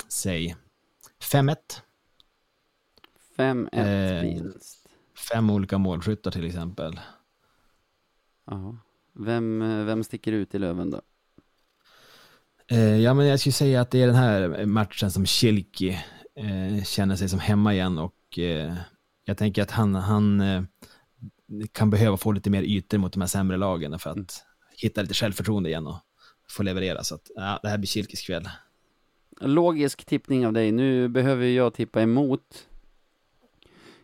[0.08, 0.56] säg,
[1.32, 1.56] 5-1.
[3.40, 4.86] 5-1 Eh, vinst.
[5.32, 7.00] Fem olika målskyttar till exempel.
[8.46, 8.76] Ja.
[9.12, 11.00] Vem, eh, vem sticker ut i Löven då?
[12.70, 15.88] Eh, ja, men jag skulle säga att det är den här matchen som Kilki
[16.36, 18.74] eh, känner sig som hemma igen och eh,
[19.24, 20.62] jag tänker att han, han eh,
[21.72, 24.26] kan behöva få lite mer ytor mot de här sämre lagen för att Mm.
[24.76, 25.96] hitta lite självförtroende igen och
[26.50, 27.04] få leverera.
[27.04, 28.48] Så att, ja, det här blir Kilkis kväll.
[29.40, 30.72] Logisk tippning av dig.
[30.72, 32.66] Nu behöver jag tippa emot.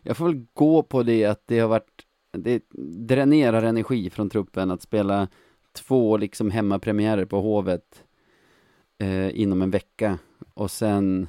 [0.07, 2.63] Jag får väl gå på det att det har varit, det
[3.07, 5.27] dränerar energi från truppen att spela
[5.73, 8.03] två liksom hemmapremiärer på Hovet
[8.97, 10.19] eh, inom en vecka
[10.53, 11.27] och sen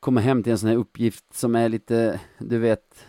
[0.00, 3.06] komma hem till en sån här uppgift som är lite, du vet,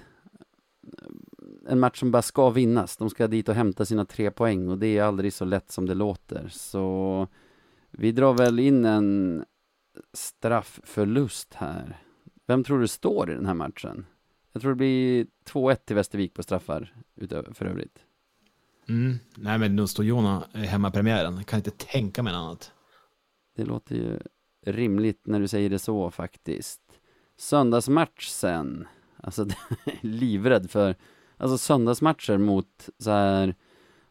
[1.68, 2.98] en match som bara ska vinnas.
[2.98, 5.86] De ska dit och hämta sina tre poäng och det är aldrig så lätt som
[5.86, 6.48] det låter.
[6.52, 7.28] Så
[7.92, 9.44] vi drar väl in en
[10.14, 12.02] straffförlust här.
[12.48, 14.06] Vem tror du står i den här matchen?
[14.58, 18.00] Jag tror det blir 2-1 till Västervik på straffar utöver, för övrigt.
[18.90, 19.20] Mm.
[19.36, 21.44] Nej, men då står Jona hemmapremiären.
[21.44, 22.72] Kan inte tänka mig något annat.
[23.56, 24.20] Det låter ju
[24.66, 26.82] rimligt när du säger det så faktiskt.
[27.38, 28.88] Söndagsmatch sen.
[29.18, 29.48] Alltså,
[30.02, 30.96] livrädd för,
[31.38, 33.56] alltså söndagsmatcher mot så här,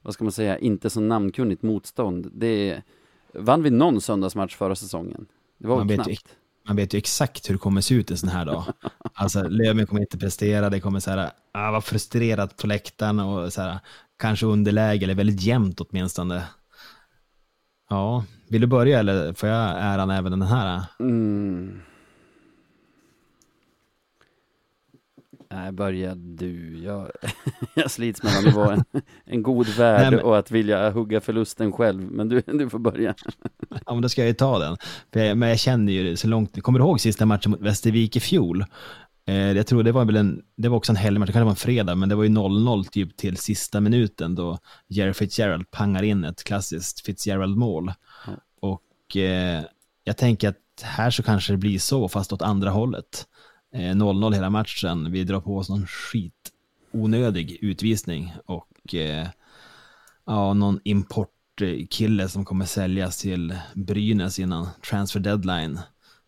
[0.03, 2.31] vad ska man säga, inte så namnkunnigt motstånd.
[2.33, 2.83] Det
[3.35, 5.27] vann vi någon söndagsmatch förra säsongen?
[5.59, 6.37] Det var Man väl vet knappt.
[6.67, 8.65] Man vet ju exakt hur det kommer se ut en sån här dag.
[9.19, 13.53] Alltså, Löven kommer inte prestera, det kommer så här, ah, vara frustrerat på läktaren och
[13.53, 13.79] så här,
[14.19, 16.43] kanske underläge eller väldigt jämnt åtminstone.
[17.91, 20.85] Ja, vill du börja eller får jag äran även den här?
[21.01, 21.81] Mm.
[25.51, 26.79] Nej, börja du.
[26.85, 27.11] Jag,
[27.75, 28.85] jag slits mellan att vara en,
[29.25, 32.01] en god värd Nej, men- och att vilja hugga förlusten själv.
[32.03, 33.15] Men du, du får börja.
[33.87, 34.77] Ja, men då ska jag ju ta den.
[35.11, 36.63] Jag, men jag känner ju det så långt.
[36.63, 38.65] Kommer du ihåg sista matchen mot Västervik i fjol?
[39.27, 41.51] Eh, jag tror det var väl en, det var också en helgmatch, det kanske var
[41.51, 46.03] en fredag, men det var ju 0-0 typ till sista minuten då Jerry Fitzgerald pangar
[46.03, 47.93] in ett klassiskt Fitzgerald-mål.
[48.27, 48.33] Ja.
[48.61, 49.63] Och eh,
[50.05, 53.27] jag tänker att här så kanske det blir så, fast åt andra hållet.
[53.77, 56.53] Eh, 0-0 hela matchen, vi drar på oss någon skit
[56.93, 59.27] onödig utvisning och eh,
[60.27, 65.81] ja, någon importkille som kommer säljas till Brynäs innan transfer deadline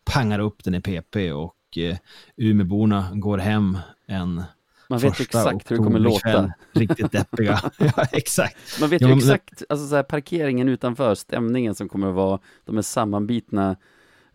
[0.05, 1.96] pangar upp den i PP och eh,
[2.36, 4.42] Umeåborna går hem en
[4.88, 6.53] Man vet exakt hur det kommer låta.
[6.72, 7.61] Riktigt deppiga.
[7.78, 8.80] ja, exakt.
[8.80, 12.14] Man vet Ja, ju men- exakt, alltså så här, parkeringen utanför, stämningen som kommer att
[12.14, 13.76] vara, de här sammanbitna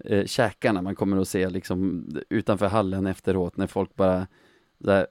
[0.05, 4.27] eh, käkarna man kommer att se liksom utanför hallen efteråt när folk bara
[4.87, 5.07] här,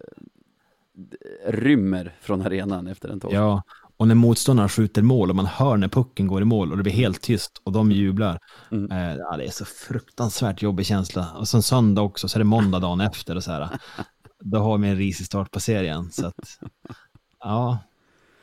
[1.46, 3.34] rymmer från arenan efter en torsk.
[3.34, 3.62] Ja,
[3.96, 6.82] och när motståndaren skjuter mål och man hör när pucken går i mål och det
[6.82, 8.38] blir helt tyst och de jublar.
[8.70, 8.90] Mm.
[8.90, 11.32] Eh, ja, det är så fruktansvärt jobbig känsla.
[11.32, 13.68] Och sen söndag också, så är det måndag dagen efter och så här.
[14.40, 16.12] Då har vi en risig start på serien.
[16.12, 16.58] Så att,
[17.40, 17.78] ja,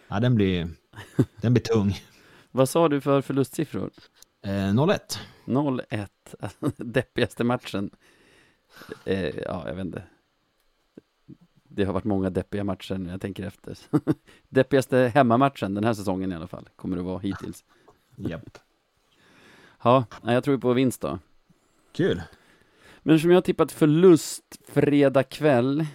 [0.08, 0.70] ja den, blir,
[1.42, 2.04] den blir tung.
[2.52, 3.90] Vad sa du för förlustsiffror?
[4.42, 5.00] Eh, 0-1.
[5.46, 6.08] 0-1,
[6.84, 7.90] deppigaste matchen.
[9.06, 10.04] Eh, ja, jag vet inte.
[11.64, 13.78] Det har varit många deppiga matcher när jag tänker efter.
[14.50, 17.64] Deppigaste hemmamatchen den här säsongen i alla fall, kommer det vara hittills.
[18.16, 18.58] Japp.
[19.84, 21.20] Ja, jag tror på vinst då.
[21.92, 22.22] Kul.
[23.04, 25.86] Men eftersom jag har tippat förlust fredag kväll,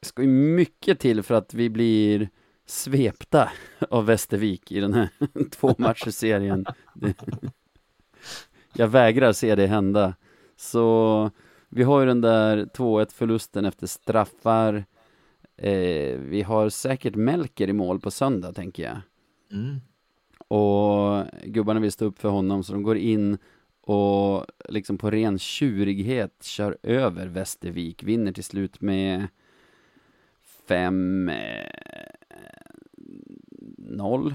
[0.00, 2.28] det ska ju mycket till för att vi blir
[2.66, 3.50] svepta
[3.90, 5.08] av Västervik i den här
[5.50, 5.74] två
[6.10, 6.64] serien.
[8.74, 10.14] Jag vägrar se det hända.
[10.56, 11.30] Så
[11.68, 14.84] vi har ju den där 2-1 förlusten efter straffar.
[15.56, 19.00] Eh, vi har säkert Melker i mål på söndag, tänker jag.
[19.52, 19.80] Mm.
[20.48, 23.38] Och gubbarna vill stå upp för honom så de går in
[23.80, 29.28] och liksom på ren tjurighet kör över Västervik, vinner till slut med
[30.68, 31.30] 5
[33.92, 34.34] 0.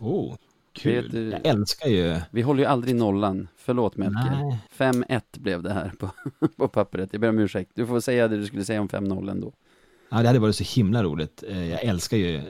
[0.00, 0.40] Oh, Vet
[0.82, 1.08] kul.
[1.10, 2.20] du- Jag älskar ju...
[2.30, 4.30] Vi håller ju aldrig nollan, förlåt Melker.
[4.30, 4.58] Nej.
[4.76, 6.10] 5-1 blev det här på,
[6.56, 7.70] på pappret, jag ber om ursäkt.
[7.74, 9.52] Du får säga det du skulle säga om 5-0 ändå.
[10.10, 11.44] Ja, det hade varit så himla roligt.
[11.48, 12.42] Eh, Jag älskar ju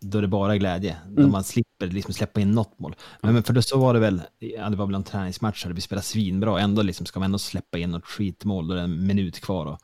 [0.00, 0.96] då det bara är glädje.
[1.08, 1.32] Då Mm.
[1.32, 2.96] man slipper liksom släppa in något mål.
[3.22, 5.72] Men, men för då så var det väl, ja, det var väl en träningsmatch där
[5.72, 6.60] vi spelade svinbra.
[6.60, 9.66] Ändå liksom ska man ändå släppa in något skitmål då det är en minut kvar.
[9.66, 9.78] Och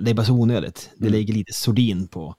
[0.00, 0.90] det är bara så onödigt.
[0.96, 1.12] Det Mm.
[1.18, 2.34] lägger lite sordin på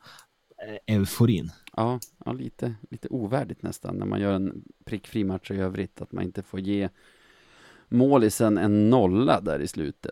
[0.88, 1.52] euforin.
[1.76, 6.12] Ja, ja lite, lite ovärdigt nästan när man gör en prickfri match i övrigt, att
[6.12, 6.90] man inte får ge
[7.90, 10.12] målisen en nolla där i slutet.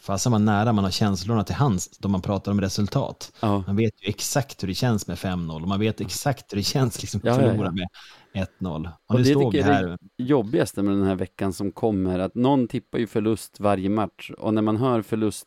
[0.00, 3.32] Fast man nära man har känslorna till hands då man pratar om resultat.
[3.40, 6.56] Ja, Man vet ju exakt hur det känns med 5-0 och man vet exakt hur
[6.56, 7.86] det känns liksom att Ja, förlora ja.
[8.32, 8.88] med 1-0.
[9.06, 9.98] Och, Och det tycker jag här.
[10.16, 14.54] jobbigaste med den här veckan som kommer, att någon tippar ju förlust varje match och
[14.54, 15.46] när man hör förlust,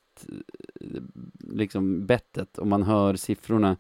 [0.82, 1.02] eh,
[1.54, 3.78] liksom bettet och man hör siffrorna,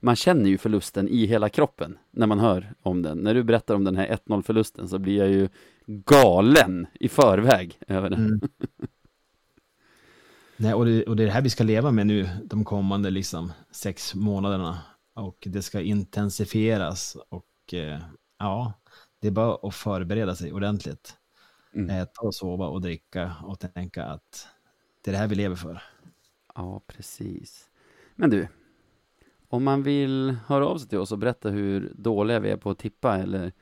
[0.00, 3.18] man känner ju förlusten i hela kroppen när man hör om den.
[3.18, 5.48] När du berättar om den här 1-0 förlusten så blir jag ju
[5.86, 8.26] galen i förväg över den.
[8.26, 8.40] Mm.
[10.56, 13.10] Nej, och, det, och det är det här vi ska leva med nu de kommande
[13.10, 14.78] liksom, sex månaderna.
[15.14, 17.98] Och det ska intensifieras och eh,
[18.38, 18.72] ja,
[19.20, 21.16] det är bara att förbereda sig ordentligt.
[21.74, 21.90] Mm.
[21.90, 24.48] Äta och sova och dricka och tänka att
[25.04, 25.82] det är det här vi lever för.
[26.54, 27.68] Ja, precis.
[28.16, 28.48] Men du,
[29.48, 32.70] om man vill höra av sig till oss och berätta hur dåliga vi är på
[32.70, 33.52] att tippa eller,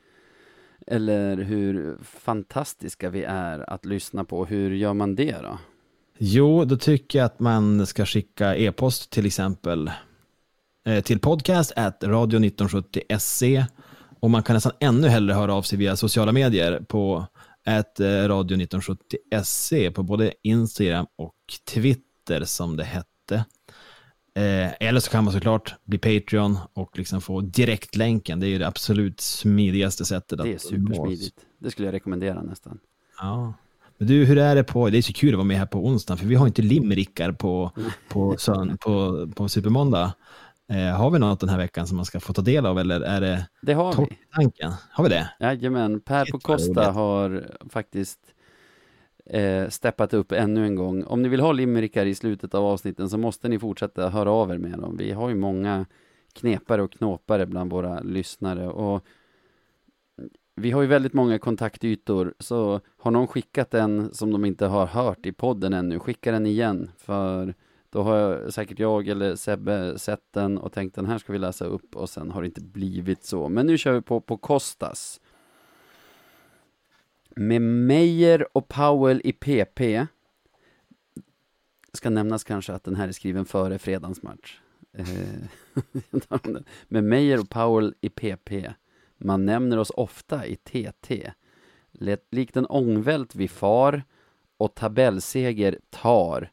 [0.87, 5.57] eller hur fantastiska vi är att lyssna på, hur gör man det då?
[6.17, 9.91] Jo, då tycker jag att man ska skicka e-post till exempel
[10.85, 13.65] eh, till podcast at radio1970se
[14.19, 17.25] och man kan nästan ännu hellre höra av sig via sociala medier på
[17.65, 21.35] at eh, radio1970se på både Instagram och
[21.73, 23.45] Twitter som det hette.
[24.37, 28.39] Eh, eller så kan man såklart bli Patreon och liksom få direktlänken.
[28.39, 30.39] Det är ju det absolut smidigaste sättet.
[30.43, 31.35] Det är supersmidigt.
[31.59, 32.79] Det skulle jag rekommendera nästan.
[33.19, 33.53] Ja.
[33.97, 35.85] Men du, hur är det på, det är så kul att vara med här på
[35.85, 37.71] onsdag, för vi har inte limerickar på,
[38.09, 40.13] på, sön, på, på Supermåndag.
[40.71, 43.01] Eh, har vi något den här veckan som man ska få ta del av eller
[43.01, 44.17] är det Det har vi.
[44.35, 44.71] tanken?
[44.91, 45.29] Har vi det?
[45.39, 46.95] Jajamän, Per på Costa roligt.
[46.95, 48.19] har faktiskt
[49.29, 51.03] eh, steppat upp ännu en gång.
[51.03, 54.51] Om ni vill ha limerickar i slutet av avsnitten så måste ni fortsätta höra av
[54.51, 54.97] er med dem.
[54.97, 55.85] Vi har ju många
[56.33, 59.05] knepare och knåpare bland våra lyssnare och
[60.55, 64.85] vi har ju väldigt många kontaktytor, så har någon skickat en som de inte har
[64.85, 67.53] hört i podden ännu, skicka den igen, för
[67.89, 71.39] då har jag, säkert jag eller Sebbe sett den och tänkt den här ska vi
[71.39, 73.49] läsa upp och sen har det inte blivit så.
[73.49, 75.21] Men nu kör vi på på Kostas.
[77.37, 80.07] Med Meyer och Powell i PP
[81.93, 84.59] ska nämnas kanske att den här är skriven före fredagens match.
[84.93, 85.05] Eh,
[86.87, 88.73] Med Meyer och Powell i PP.
[89.17, 91.31] Man nämner oss ofta i TT.
[92.31, 94.03] Likt en ångvält vi far
[94.57, 96.51] och tabellseger tar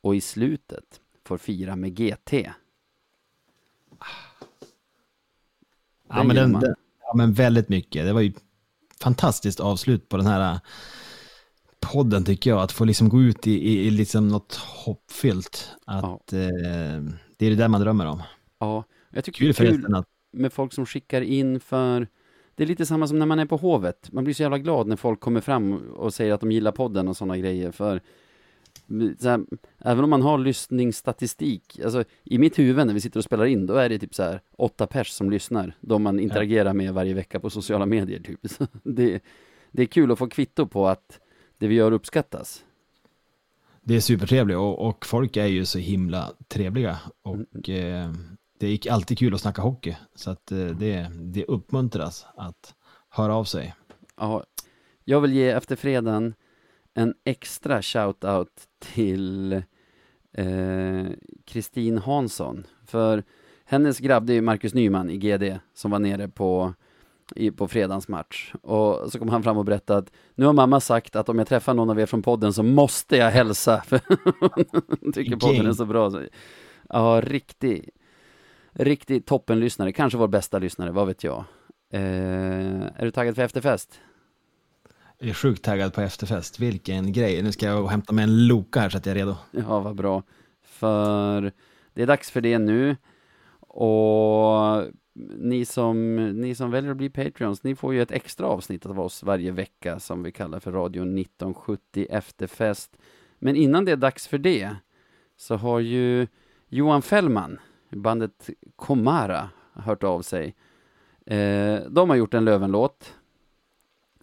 [0.00, 2.32] och i slutet får fira med GT.
[2.32, 2.50] Ja,
[6.08, 8.04] Den men, den, ja, men väldigt mycket.
[8.04, 8.32] Det var ju
[9.04, 10.58] fantastiskt avslut på den här äh,
[11.92, 12.60] podden tycker jag.
[12.60, 15.70] Att få liksom gå ut i, i, i liksom något hoppfyllt.
[15.84, 16.38] Att eh,
[17.38, 18.22] det är det där man drömmer om.
[18.58, 22.08] Ja, jag tycker Kul det är kul att med folk som skickar in för
[22.54, 24.12] det är lite samma som när man är på Hovet.
[24.12, 27.08] Man blir så jävla glad när folk kommer fram och säger att de gillar podden
[27.08, 27.70] och sådana grejer.
[27.70, 28.00] För
[29.22, 29.44] här,
[29.78, 33.66] även om man har lyssningsstatistik, alltså i mitt huvud när vi sitter och spelar in,
[33.66, 37.14] då är det typ så här åtta pers som lyssnar, de man interagerar med varje
[37.14, 38.40] vecka på sociala medier typ.
[38.82, 39.22] Det,
[39.72, 41.20] det är kul att få kvitto på att
[41.58, 42.64] det vi gör uppskattas.
[43.82, 46.98] det är supertrevligt och, och folk är ju så himla trevliga.
[47.22, 48.12] Och eh,
[48.58, 49.96] det är alltid kul att snacka hockey.
[50.14, 52.74] Så att eh, det, det uppmuntras att
[53.08, 53.74] höra av sig.
[54.16, 54.44] Ja,
[55.04, 56.34] jag vill ge efter fredagen
[56.94, 59.52] en extra shout-out till
[60.32, 61.06] eh,
[61.44, 62.66] Kristin Hansson.
[62.86, 63.24] För
[63.64, 66.74] hennes grabb, det är ju Marcus Nyman i GD, som var nere på,
[67.36, 68.54] i, på fredagens match.
[68.62, 71.48] Och så kom han fram och berättade att nu har mamma sagt att om jag
[71.48, 73.82] träffar någon av er från podden så måste jag hälsa.
[73.86, 74.00] För
[75.00, 76.22] hon tycker podden är så bra.
[76.88, 77.90] Ja, riktig,
[78.72, 79.92] riktig toppenlyssnare.
[79.92, 81.44] Kanske vår bästa lyssnare, vad vet jag.
[81.90, 82.00] Eh,
[82.96, 84.00] är du taggad för efterfest?
[85.18, 86.58] Jag är sjukt taggad på efterfest.
[86.60, 87.42] Vilken grej.
[87.42, 89.36] Nu ska jag hämta mig en Loka här så att jag är redo.
[89.50, 90.22] Ja, vad bra.
[90.62, 91.52] För
[91.94, 92.96] det är dags för det nu.
[93.60, 94.84] Och
[95.38, 99.00] ni som, ni som väljer att bli Patreons, ni får ju ett extra avsnitt av
[99.00, 102.96] oss varje vecka som vi kallar för Radio 1970 Efterfest.
[103.38, 104.76] Men innan det är dags för det
[105.36, 106.26] så har ju
[106.68, 107.58] Johan Fällman,
[107.90, 110.54] bandet Komara, hört av sig.
[111.26, 113.14] Eh, de har gjort en Lövenlåt.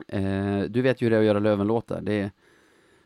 [0.08, 2.02] Eh, du vet ju hur det är att göra Lövenlåtar.
[2.02, 2.32] Det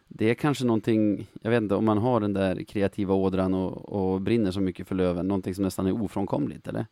[0.08, 3.90] det är kanske någonting, jag vet inte om man har den där kreativa ådran och,
[3.90, 6.86] och brinner så mycket för Löven, någonting som nästan är ofrånkomligt, eller?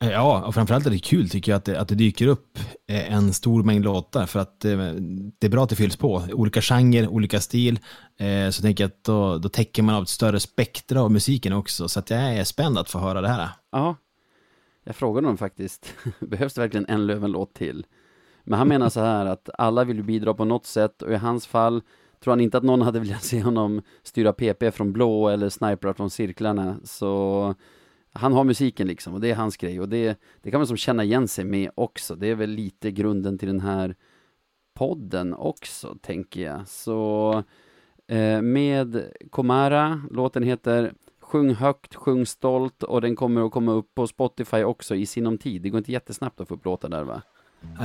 [0.00, 3.14] Ja, och framförallt är det kul tycker jag att det, att det dyker upp eh,
[3.14, 4.78] en stor mängd låtar för att eh,
[5.38, 6.22] det är bra att det fylls på.
[6.32, 7.78] Olika genrer, olika stil.
[8.16, 11.52] Eh, Så tänker jag att då, då täcker man av ett större spektra av musiken
[11.52, 11.88] också.
[11.88, 13.48] Så att jag är spänd att få höra det här.
[13.70, 13.96] Ja,
[14.84, 17.86] jag frågade honom faktiskt, behövs det verkligen en Lövenlåt till?
[18.48, 21.16] Men han menar så här att alla vill ju bidra på något sätt och i
[21.16, 21.82] hans fall
[22.20, 25.92] tror han inte att någon hade velat se honom styra PP från blå eller sniprar
[25.92, 26.76] från cirklarna.
[26.84, 27.54] Så
[28.12, 30.76] han har musiken liksom och det är hans grej och det, det kan man som
[30.76, 32.14] känna igen sig med också.
[32.14, 33.94] Det är väl lite grunden till den här
[34.74, 36.68] podden också, tänker jag.
[36.68, 37.32] Så
[38.06, 43.94] eh, med Komara, låten heter Sjung högt, sjung stolt och den kommer att komma upp
[43.94, 45.62] på Spotify också i sinom tid.
[45.62, 47.22] Det går inte jättesnabbt att få upp låtar där va?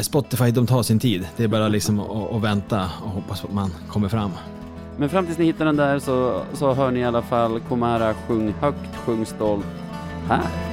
[0.01, 1.27] Spotify, de tar sin tid.
[1.37, 4.31] Det är bara liksom att, att vänta och hoppas på att man kommer fram.
[4.97, 8.13] Men fram tills ni hittar den där så, så hör ni i alla fall Komara
[8.13, 9.65] Sjung högt, sjung stolt
[10.27, 10.72] här.